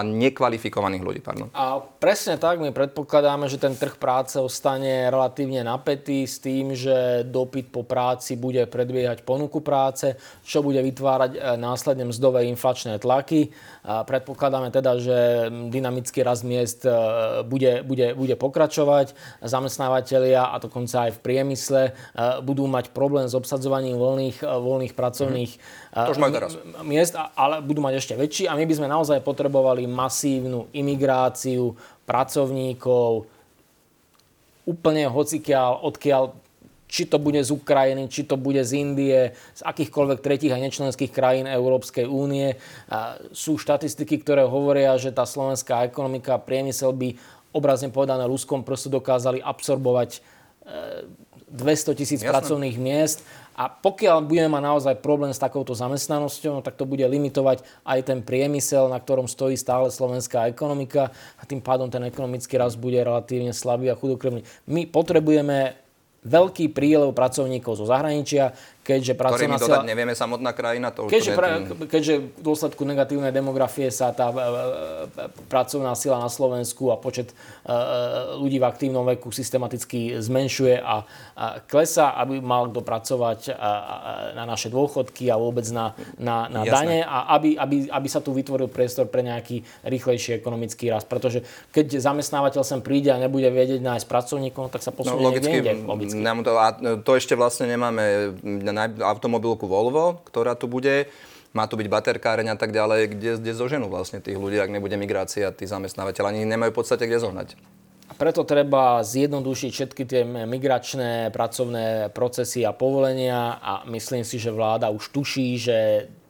nekvalifikovaných 0.05 1.03
ľudí. 1.03 1.21
Pardon. 1.25 1.49
A 1.57 1.81
presne 1.81 2.37
tak, 2.37 2.61
my 2.61 2.73
predpokladáme, 2.73 3.49
že 3.49 3.61
ten 3.61 3.73
trh 3.73 3.97
práce 3.97 4.37
ostane 4.37 5.09
relatívne 5.09 5.65
napätý 5.65 6.29
s 6.29 6.39
tým, 6.43 6.77
že 6.77 7.25
dopyt 7.25 7.73
po 7.73 7.83
práci 7.83 8.37
bude 8.37 8.65
predbiehať 8.69 9.23
ponuku 9.23 9.61
práce, 9.65 10.15
čo 10.45 10.61
bude 10.61 10.81
vytvárať 10.83 11.31
e, 11.37 11.39
následne 11.57 12.09
mzdové 12.09 12.47
inflačné 12.53 12.99
tlaky. 13.01 13.51
A 13.87 14.03
predpokladáme 14.03 14.75
teda, 14.75 14.99
že 14.99 15.49
dynamický 15.71 16.27
rast 16.27 16.43
miest 16.43 16.85
e, 16.85 16.93
bude, 17.47 17.83
bude, 17.87 18.15
bude 18.15 18.35
pokračovať. 18.37 19.15
Zamestnávateľia 19.43 20.53
a 20.53 20.57
dokonca 20.67 21.09
aj 21.09 21.17
v 21.17 21.23
priemysle 21.23 21.83
e, 21.89 21.93
budú 22.43 22.67
mať 22.67 22.91
problém 22.91 23.31
s 23.31 23.35
obsadzovaním 23.39 23.97
voľných, 23.97 24.43
voľných 24.43 24.93
pracovných 24.99 25.53
mm. 25.95 26.83
miest, 26.83 27.15
ale 27.15 27.63
budú 27.63 27.81
mať 27.81 27.95
ešte 28.03 28.15
väčší 28.19 28.45
a 28.51 28.59
my 28.59 28.67
by 28.67 28.75
sme 28.75 28.89
naozaj 28.91 29.23
potrebovali 29.23 29.87
masívnu 29.87 30.69
imigráciu 30.75 31.79
pracovníkov, 32.07 33.27
úplne 34.67 35.07
hocikiaľ, 35.07 35.87
odkiaľ 35.87 36.35
či 36.87 37.03
to 37.11 37.19
bude 37.19 37.39
z 37.43 37.51
Ukrajiny, 37.51 38.07
či 38.07 38.23
to 38.23 38.39
bude 38.39 38.63
z 38.63 38.79
Indie, 38.79 39.35
z 39.35 39.63
akýchkoľvek 39.67 40.23
tretich 40.23 40.55
a 40.55 40.63
nečlenských 40.63 41.11
krajín 41.11 41.51
Európskej 41.51 42.07
únie. 42.07 42.55
Sú 43.35 43.59
štatistiky, 43.59 44.23
ktoré 44.23 44.47
hovoria, 44.47 44.95
že 44.95 45.11
tá 45.11 45.27
slovenská 45.27 45.83
ekonomika 45.91 46.39
priemysel 46.39 46.95
by 46.95 47.19
obrazne 47.51 47.91
povedané 47.91 48.23
ľudskom 48.31 48.63
prosto 48.63 48.87
dokázali 48.87 49.43
absorbovať 49.43 50.23
200 50.67 51.93
e, 51.93 51.95
tisíc 51.95 52.21
pracovných 52.23 52.77
miest. 52.77 53.23
A 53.57 53.73
pokiaľ 53.73 54.21
budeme 54.21 54.53
mať 54.53 54.63
naozaj 54.69 54.95
problém 55.01 55.33
s 55.33 55.41
takouto 55.41 55.73
zamestnanosťou, 55.73 56.61
no 56.61 56.61
tak 56.61 56.77
to 56.77 56.85
bude 56.85 57.01
limitovať 57.01 57.65
aj 57.89 57.99
ten 58.05 58.21
priemysel, 58.21 58.93
na 58.93 59.01
ktorom 59.01 59.25
stojí 59.25 59.57
stále 59.57 59.89
slovenská 59.89 60.45
ekonomika 60.53 61.09
a 61.41 61.43
tým 61.49 61.65
pádom 61.65 61.89
ten 61.89 62.05
ekonomický 62.05 62.61
rast 62.61 62.77
bude 62.77 63.01
relatívne 63.01 63.57
slabý 63.57 63.89
a 63.89 63.97
chudokrvný. 63.97 64.45
My 64.69 64.85
potrebujeme 64.85 65.81
veľký 66.27 66.75
prílev 66.75 67.17
pracovníkov 67.17 67.81
zo 67.81 67.87
zahraničia, 67.89 68.53
keďže 68.87 69.18
pracovná 69.18 69.59
sila... 69.59 69.83
nevieme 69.83 70.14
samotná 70.14 70.55
krajina. 70.55 70.94
To 70.94 71.11
keďže, 71.11 71.35
pra, 71.35 71.59
keďže 71.90 72.14
v 72.22 72.40
dôsledku 72.40 72.87
negatívnej 72.87 73.35
demografie 73.35 73.90
sa 73.90 74.14
tá 74.14 74.31
e, 74.31 74.37
e, 74.38 74.42
pracovná 75.51 75.99
sila 75.99 76.22
na 76.22 76.31
Slovensku 76.31 76.94
a 76.94 76.96
počet 76.96 77.35
e, 77.35 77.75
ľudí 78.38 78.62
v 78.62 78.66
aktívnom 78.70 79.03
veku 79.03 79.35
systematicky 79.35 80.14
zmenšuje 80.22 80.79
a, 80.79 81.03
klesa, 81.66 82.14
aby 82.16 82.38
mal 82.38 82.70
kto 82.72 82.81
pracovať 82.81 83.53
na 84.33 84.49
naše 84.49 84.72
dôchodky 84.72 85.29
a 85.29 85.37
vôbec 85.37 85.68
na, 85.68 85.92
na, 86.16 86.49
na 86.49 86.64
dane 86.64 87.05
a 87.05 87.29
aby, 87.37 87.61
aby, 87.61 87.92
aby 87.92 88.09
sa 88.09 88.25
tu 88.25 88.33
vytvoril 88.33 88.72
priestor 88.72 89.05
pre 89.11 89.20
nejaký 89.20 89.61
rýchlejší 89.85 90.40
ekonomický 90.40 90.88
rast. 90.88 91.05
Pretože 91.11 91.44
keď 91.75 92.01
zamestnávateľ 92.01 92.62
sem 92.64 92.81
príde 92.81 93.12
a 93.12 93.20
nebude 93.20 93.53
vedieť 93.53 93.85
nájsť 93.85 94.07
pracovníkov, 94.09 94.72
tak 94.72 94.81
sa 94.81 94.96
posunie 94.96 95.20
no, 95.20 95.29
logicky, 95.29 95.61
niekde. 95.61 95.72
Logicky. 95.85 96.20
To, 96.25 96.53
a 96.57 96.68
to 97.05 97.11
ešte 97.16 97.35
vlastne 97.37 97.68
nemáme 97.68 98.37
automobilku 98.85 99.65
Volvo, 99.65 100.21
ktorá 100.29 100.55
tu 100.55 100.69
bude, 100.69 101.09
má 101.57 101.65
tu 101.65 101.81
byť 101.81 101.89
baterkáreň 101.89 102.53
a 102.53 102.57
tak 102.61 102.77
ďalej, 102.77 103.17
kde, 103.17 103.31
kde 103.41 103.53
zoženú 103.57 103.89
vlastne 103.89 104.21
tých 104.21 104.37
ľudí, 104.37 104.61
ak 104.61 104.69
nebude 104.69 105.01
migrácia, 105.01 105.49
tí 105.57 105.65
zamestnávateľ 105.65 106.29
ani 106.29 106.45
nemajú 106.45 106.77
v 106.77 106.79
podstate 106.85 107.09
kde 107.09 107.25
zohnať. 107.25 107.49
Preto 108.17 108.47
treba 108.47 109.03
zjednodušiť 109.03 109.71
všetky 109.75 110.03
tie 110.07 110.23
migračné 110.25 111.35
pracovné 111.35 112.15
procesy 112.15 112.62
a 112.62 112.73
povolenia 112.73 113.59
a 113.59 113.83
myslím 113.91 114.23
si, 114.23 114.39
že 114.39 114.55
vláda 114.55 114.95
už 114.95 115.11
tuší, 115.11 115.49
že 115.59 115.77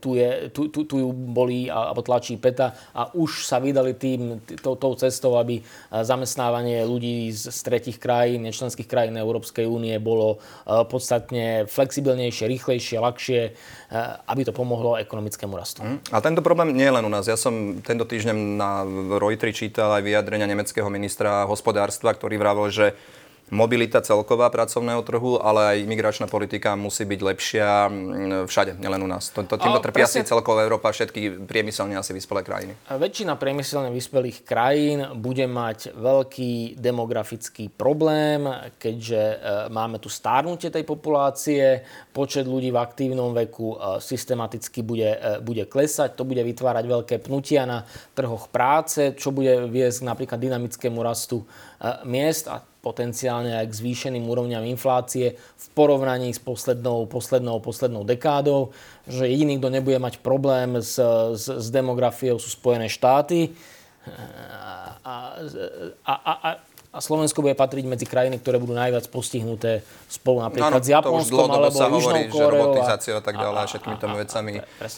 tu, 0.00 0.14
je, 0.14 0.52
tu, 0.52 0.68
tu, 0.68 0.85
tu 0.85 0.96
ju 1.00 1.09
bolí 1.12 1.68
alebo 1.72 2.04
tlačí 2.04 2.37
peta 2.37 2.76
a 2.92 3.09
už 3.16 3.46
sa 3.48 3.59
vydali 3.59 3.96
tým, 3.96 4.40
tou, 4.61 4.76
tou 4.76 4.92
cestou, 4.94 5.37
aby 5.40 5.61
zamestnávanie 5.90 6.85
ľudí 6.85 7.32
z, 7.32 7.50
z 7.50 7.59
tretich 7.64 7.96
krajín, 7.96 8.44
nečlenských 8.44 8.87
krajín 8.87 9.16
Európskej 9.16 9.64
únie 9.64 9.96
bolo 9.98 10.37
e, 10.37 10.85
podstatne 10.87 11.64
flexibilnejšie, 11.66 12.44
rýchlejšie, 12.46 12.96
ľahšie, 13.00 13.40
e, 13.48 13.52
aby 14.28 14.42
to 14.44 14.52
pomohlo 14.52 15.00
ekonomickému 15.00 15.54
rastu. 15.56 15.82
Mm. 15.82 15.98
A 16.12 16.18
tento 16.20 16.44
problém 16.44 16.76
nie 16.76 16.87
je 16.87 16.96
len 16.96 17.04
u 17.04 17.12
nás. 17.12 17.26
Ja 17.26 17.40
som 17.40 17.80
tento 17.80 18.04
týždeň 18.04 18.37
na 18.56 18.85
Reuteri 19.16 19.56
čítal 19.56 19.90
aj 19.96 20.02
vyjadrenia 20.04 20.46
nemeckého 20.46 20.88
ministra 20.92 21.48
hospodárstva, 21.48 22.14
ktorý 22.14 22.37
vravil, 22.37 22.68
že 22.70 22.87
mobilita 23.50 24.02
celková 24.02 24.50
pracovného 24.50 25.02
trhu, 25.06 25.38
ale 25.38 25.61
aj 25.74 25.76
imigračná 25.87 26.26
politika 26.26 26.74
musí 26.74 27.06
byť 27.06 27.20
lepšia 27.22 27.68
všade, 28.50 28.74
nielen 28.82 29.06
u 29.06 29.09
nás. 29.11 29.30
To, 29.30 29.46
to, 29.46 29.54
týmto 29.54 29.78
trpia 29.78 30.11
presne... 30.11 30.26
si 30.26 30.30
celková 30.30 30.66
Európa, 30.66 30.90
všetky 30.90 31.46
priemyselne 31.46 31.94
asi 31.94 32.11
vyspelé 32.11 32.42
krajiny. 32.42 32.74
Väčšina 32.90 33.38
priemyselne 33.38 33.94
vyspelých 33.94 34.42
krajín 34.42 34.98
bude 35.22 35.46
mať 35.46 35.94
veľký 35.94 36.74
demografický 36.74 37.70
problém, 37.70 38.50
keďže 38.82 39.22
e, 39.22 39.37
máme 39.70 40.02
tu 40.02 40.11
stárnutie 40.11 40.74
tej 40.74 40.82
populácie, 40.82 41.87
počet 42.11 42.50
ľudí 42.50 42.74
v 42.74 42.82
aktívnom 42.82 43.30
veku 43.30 43.78
e, 43.78 44.02
systematicky 44.02 44.82
bude, 44.82 45.06
e, 45.06 45.38
bude 45.38 45.70
klesať, 45.70 46.18
to 46.18 46.26
bude 46.26 46.42
vytvárať 46.42 46.85
veľké 46.85 47.14
pnutia 47.22 47.62
na 47.62 47.87
trhoch 48.11 48.50
práce, 48.50 49.14
čo 49.14 49.30
bude 49.30 49.70
viesť 49.70 50.02
napríklad 50.02 50.42
dynamickému 50.42 50.98
rastu 50.98 51.46
miest 52.09 52.48
a 52.48 52.64
potenciálne 52.87 53.59
aj 53.59 53.66
k 53.66 53.79
zvýšeným 53.83 54.22
úrovňam 54.22 54.62
inflácie 54.70 55.35
v 55.35 55.66
porovnaní 55.75 56.31
s 56.31 56.38
poslednou, 56.38 57.11
poslednou, 57.11 57.59
poslednou 57.59 58.07
dekádou, 58.07 58.70
že 59.11 59.27
jediný, 59.27 59.59
kto 59.59 59.75
nebude 59.75 59.99
mať 59.99 60.22
problém 60.22 60.79
s, 60.79 60.94
s, 61.35 61.51
s 61.51 61.66
demografiou 61.75 62.38
sú 62.38 62.46
Spojené 62.55 62.87
štáty. 62.87 63.51
A, 65.03 65.03
a, 65.03 66.14
a, 66.14 66.14
a, 66.14 66.51
a 66.96 67.00
Slovensko 67.04 67.44
bude 67.44 67.52
patriť 67.52 67.85
medzi 67.85 68.09
krajiny, 68.09 68.40
ktoré 68.40 68.56
budú 68.56 68.72
najviac 68.72 69.12
postihnuté 69.12 69.85
spolu 70.09 70.40
napríklad 70.40 70.72
no, 70.72 70.80
no, 70.80 70.85
s 70.85 70.88
Japonskom 70.88 71.48
alebo 71.52 71.76
sa 71.76 71.92
Južnou 71.92 72.24
hovorí. 72.24 72.32
Že 72.32 72.44
robotizáciu 72.48 73.14
a 73.20 73.22
tak 73.22 73.37
ďalej 73.37 73.61
a, 73.61 73.68
všetkými 73.68 73.96
tomu 74.00 74.16
vecami 74.16 74.52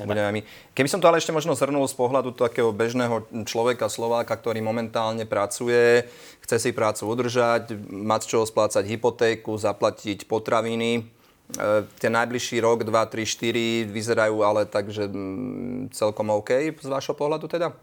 budeme 0.07 0.31
my. 0.39 0.41
Keby 0.79 0.89
som 0.89 1.03
to 1.03 1.11
ale 1.11 1.19
ešte 1.19 1.35
možno 1.35 1.59
zhrnul 1.59 1.91
z 1.91 1.99
pohľadu 1.99 2.39
takého 2.39 2.71
bežného 2.71 3.27
človeka, 3.43 3.91
Slováka, 3.91 4.39
ktorý 4.39 4.63
momentálne 4.63 5.27
pracuje, 5.27 6.07
chce 6.47 6.57
si 6.63 6.71
prácu 6.71 7.03
udržať, 7.11 7.75
mať 7.91 8.21
z 8.23 8.29
čoho 8.31 8.45
splácať 8.47 8.87
hypotéku, 8.87 9.59
zaplatiť 9.59 10.31
potraviny, 10.31 11.03
e, 11.03 11.83
ten 11.99 12.13
najbližší 12.15 12.63
rok, 12.63 12.87
2, 12.87 12.95
3, 12.95 13.27
4 13.27 13.91
vyzerajú 13.91 14.39
ale 14.47 14.71
tak, 14.71 14.95
že 14.95 15.11
mm, 15.11 15.91
celkom 15.91 16.31
OK 16.31 16.79
z 16.79 16.87
vášho 16.87 17.19
pohľadu 17.19 17.51
teda? 17.51 17.75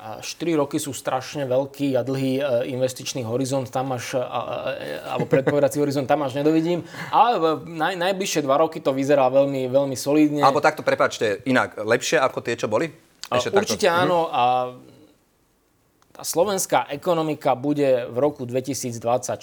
4 0.00 0.60
roky 0.60 0.80
sú 0.80 0.96
strašne 0.96 1.44
veľký 1.44 1.92
a 1.96 2.00
dlhý 2.00 2.40
e, 2.40 2.42
investičný 2.72 3.20
horizont, 3.24 3.68
tam 3.68 3.92
až, 3.92 4.16
alebo 5.04 5.28
predpovedací 5.28 5.76
horizont, 5.76 6.08
tam 6.08 6.24
až 6.24 6.40
nedovidím. 6.40 6.80
Ale 7.12 7.60
naj, 7.68 8.00
najbližšie 8.00 8.40
2 8.44 8.62
roky 8.64 8.80
to 8.80 8.96
vyzerá 8.96 9.28
veľmi, 9.28 9.68
veľmi 9.68 9.96
solidne. 9.96 10.40
Alebo 10.40 10.64
takto, 10.64 10.80
prepačte, 10.80 11.44
inak, 11.44 11.76
lepšie 11.76 12.16
ako 12.16 12.38
tie, 12.40 12.56
čo 12.56 12.66
boli? 12.66 12.88
Ešte 13.30 13.54
Určite 13.54 13.86
takto. 13.86 14.02
áno 14.02 14.20
a 14.26 14.42
tá 16.10 16.22
slovenská 16.26 16.90
ekonomika 16.90 17.54
bude 17.54 18.10
v 18.10 18.16
roku 18.18 18.44
2024 18.44 19.38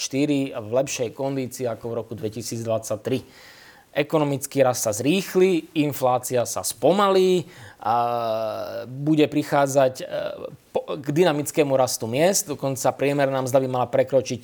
v 0.53 0.69
lepšej 0.77 1.09
kondícii 1.15 1.65
ako 1.65 1.85
v 1.89 1.93
roku 1.95 2.13
2023 2.13 3.56
ekonomický 3.93 4.61
rast 4.61 4.85
sa 4.85 4.93
zrýchli, 4.93 5.73
inflácia 5.77 6.45
sa 6.45 6.61
spomalí, 6.61 7.47
a 7.77 7.95
bude 8.89 9.29
prichádzať 9.29 9.93
e, 10.01 10.05
k 10.97 11.07
dynamickému 11.07 11.77
rastu 11.77 12.09
miest, 12.09 12.49
dokonca 12.49 12.89
priemerná 12.91 13.45
mzda 13.45 13.61
by 13.61 13.67
mala 13.69 13.87
prekročiť 13.87 14.41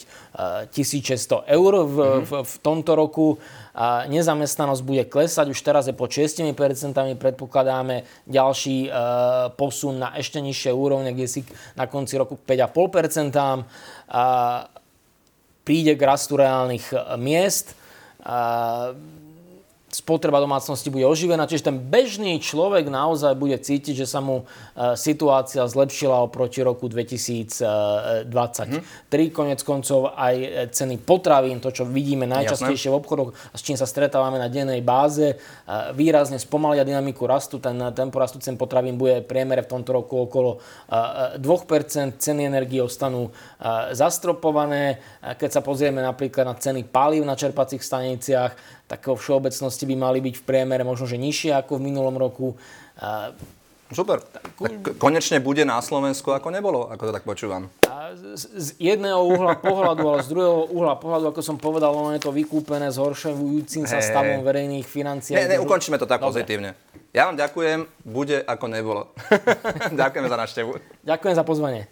1600 0.69 0.71
e, 0.71 1.58
eur 1.58 1.73
v, 1.82 1.97
mm-hmm. 1.97 2.23
v, 2.23 2.32
v 2.45 2.53
tomto 2.62 2.91
roku. 2.93 3.41
A 3.73 4.06
nezamestnanosť 4.06 4.82
bude 4.86 5.03
klesať, 5.10 5.49
už 5.49 5.60
teraz 5.65 5.89
je 5.89 5.97
po 5.97 6.06
6%, 6.06 6.45
predpokladáme 7.17 8.06
ďalší 8.29 8.88
e, 8.88 8.89
posun 9.58 9.97
na 9.97 10.13
ešte 10.13 10.38
nižšie 10.38 10.69
úrovne, 10.69 11.10
kde 11.10 11.25
si 11.25 11.41
na 11.73 11.89
konci 11.89 12.21
roku 12.21 12.38
5,5%. 12.38 13.34
A 14.13 14.23
príde 15.65 15.97
k 15.97 16.01
rastu 16.06 16.38
reálnych 16.38 16.93
miest. 17.17 17.73
A 18.23 18.93
spotreba 19.93 20.41
domácnosti 20.41 20.89
bude 20.89 21.06
oživená, 21.06 21.45
čiže 21.45 21.69
ten 21.69 21.77
bežný 21.77 22.41
človek 22.41 22.89
naozaj 22.89 23.38
bude 23.38 23.53
cítiť, 23.62 23.93
že 23.93 24.10
sa 24.10 24.25
mu 24.25 24.41
e, 24.41 24.97
situácia 24.97 25.62
zlepšila 25.62 26.25
oproti 26.25 26.65
roku 26.65 26.89
2023. 26.89 28.25
Mm. 28.25 29.29
konec 29.29 29.62
koncov 29.62 30.17
aj 30.17 30.36
e, 30.41 30.47
ceny 30.73 30.97
potravín, 30.97 31.62
to 31.62 31.69
čo 31.69 31.86
vidíme 31.86 32.25
najčastejšie 32.25 32.89
Jasne. 32.89 32.97
v 32.97 32.99
obchodoch 32.99 33.29
s 33.53 33.62
čím 33.62 33.77
sa 33.77 33.86
stretávame 33.86 34.41
na 34.41 34.49
dennej 34.49 34.82
báze, 34.82 35.38
e, 35.38 35.75
výrazne 35.93 36.41
spomalia 36.41 36.82
dynamiku 36.82 37.29
rastu. 37.29 37.62
Ten 37.62 37.77
tempo 37.93 38.17
rastu 38.17 38.41
cen 38.41 38.58
potravín 38.58 38.97
bude 38.97 39.21
priemere 39.21 39.62
v 39.62 39.71
tomto 39.77 39.93
roku 39.93 40.25
okolo 40.25 40.58
2%, 40.89 42.17
ceny 42.17 42.49
energie 42.49 42.82
ostanú 42.82 43.29
zastropované. 43.93 44.99
Keď 45.21 45.49
sa 45.49 45.62
pozrieme 45.62 46.01
napríklad 46.01 46.45
na 46.49 46.56
ceny 46.58 46.89
palív 46.89 47.23
na 47.23 47.38
čerpacích 47.38 47.84
staniciach, 47.84 48.51
tak 48.88 49.06
vo 49.08 49.15
všeobecnosti 49.15 49.84
by 49.88 49.96
mali 49.96 50.19
byť 50.19 50.36
v 50.39 50.43
priemere 50.43 50.84
možno, 50.84 51.08
že 51.08 51.17
nižšie 51.17 51.56
ako 51.56 51.80
v 51.80 51.86
minulom 51.91 52.15
roku. 52.19 52.54
Super. 53.93 54.26
Tak 54.26 54.43
konečne 54.98 55.38
bude 55.38 55.62
na 55.63 55.78
Slovensku 55.80 56.34
ako 56.34 56.50
nebolo, 56.50 56.89
ako 56.89 57.10
to 57.10 57.13
tak 57.13 57.24
počúvam. 57.24 57.69
Z 58.58 58.78
jedného 58.82 59.22
uhla 59.22 59.58
pohľadu, 59.58 60.04
ale 60.06 60.19
z 60.26 60.30
druhého 60.34 60.69
uhla 60.74 60.98
pohľadu, 60.98 61.30
ako 61.30 61.41
som 61.46 61.58
povedal, 61.62 61.93
ono 61.93 62.13
je 62.13 62.22
to 62.22 62.34
vykúpené 62.34 62.89
zhoršujúcim 62.89 63.86
sa 63.86 64.02
stavom 64.02 64.41
verejných 64.41 64.86
financií. 64.86 65.38
Ne, 65.38 65.46
ne, 65.46 65.58
ukončíme 65.62 65.98
to 66.02 66.10
tak 66.10 66.22
Dobre. 66.22 66.41
pozitívne. 66.41 66.74
Ja 67.13 67.30
vám 67.30 67.38
ďakujem, 67.38 67.86
bude 68.02 68.41
ako 68.41 68.65
nebolo. 68.65 69.13
Ďakujeme 70.02 70.28
za 70.30 70.38
návštevu. 70.38 70.72
Ďakujem 71.06 71.36
za 71.38 71.46
pozvanie. 71.46 71.86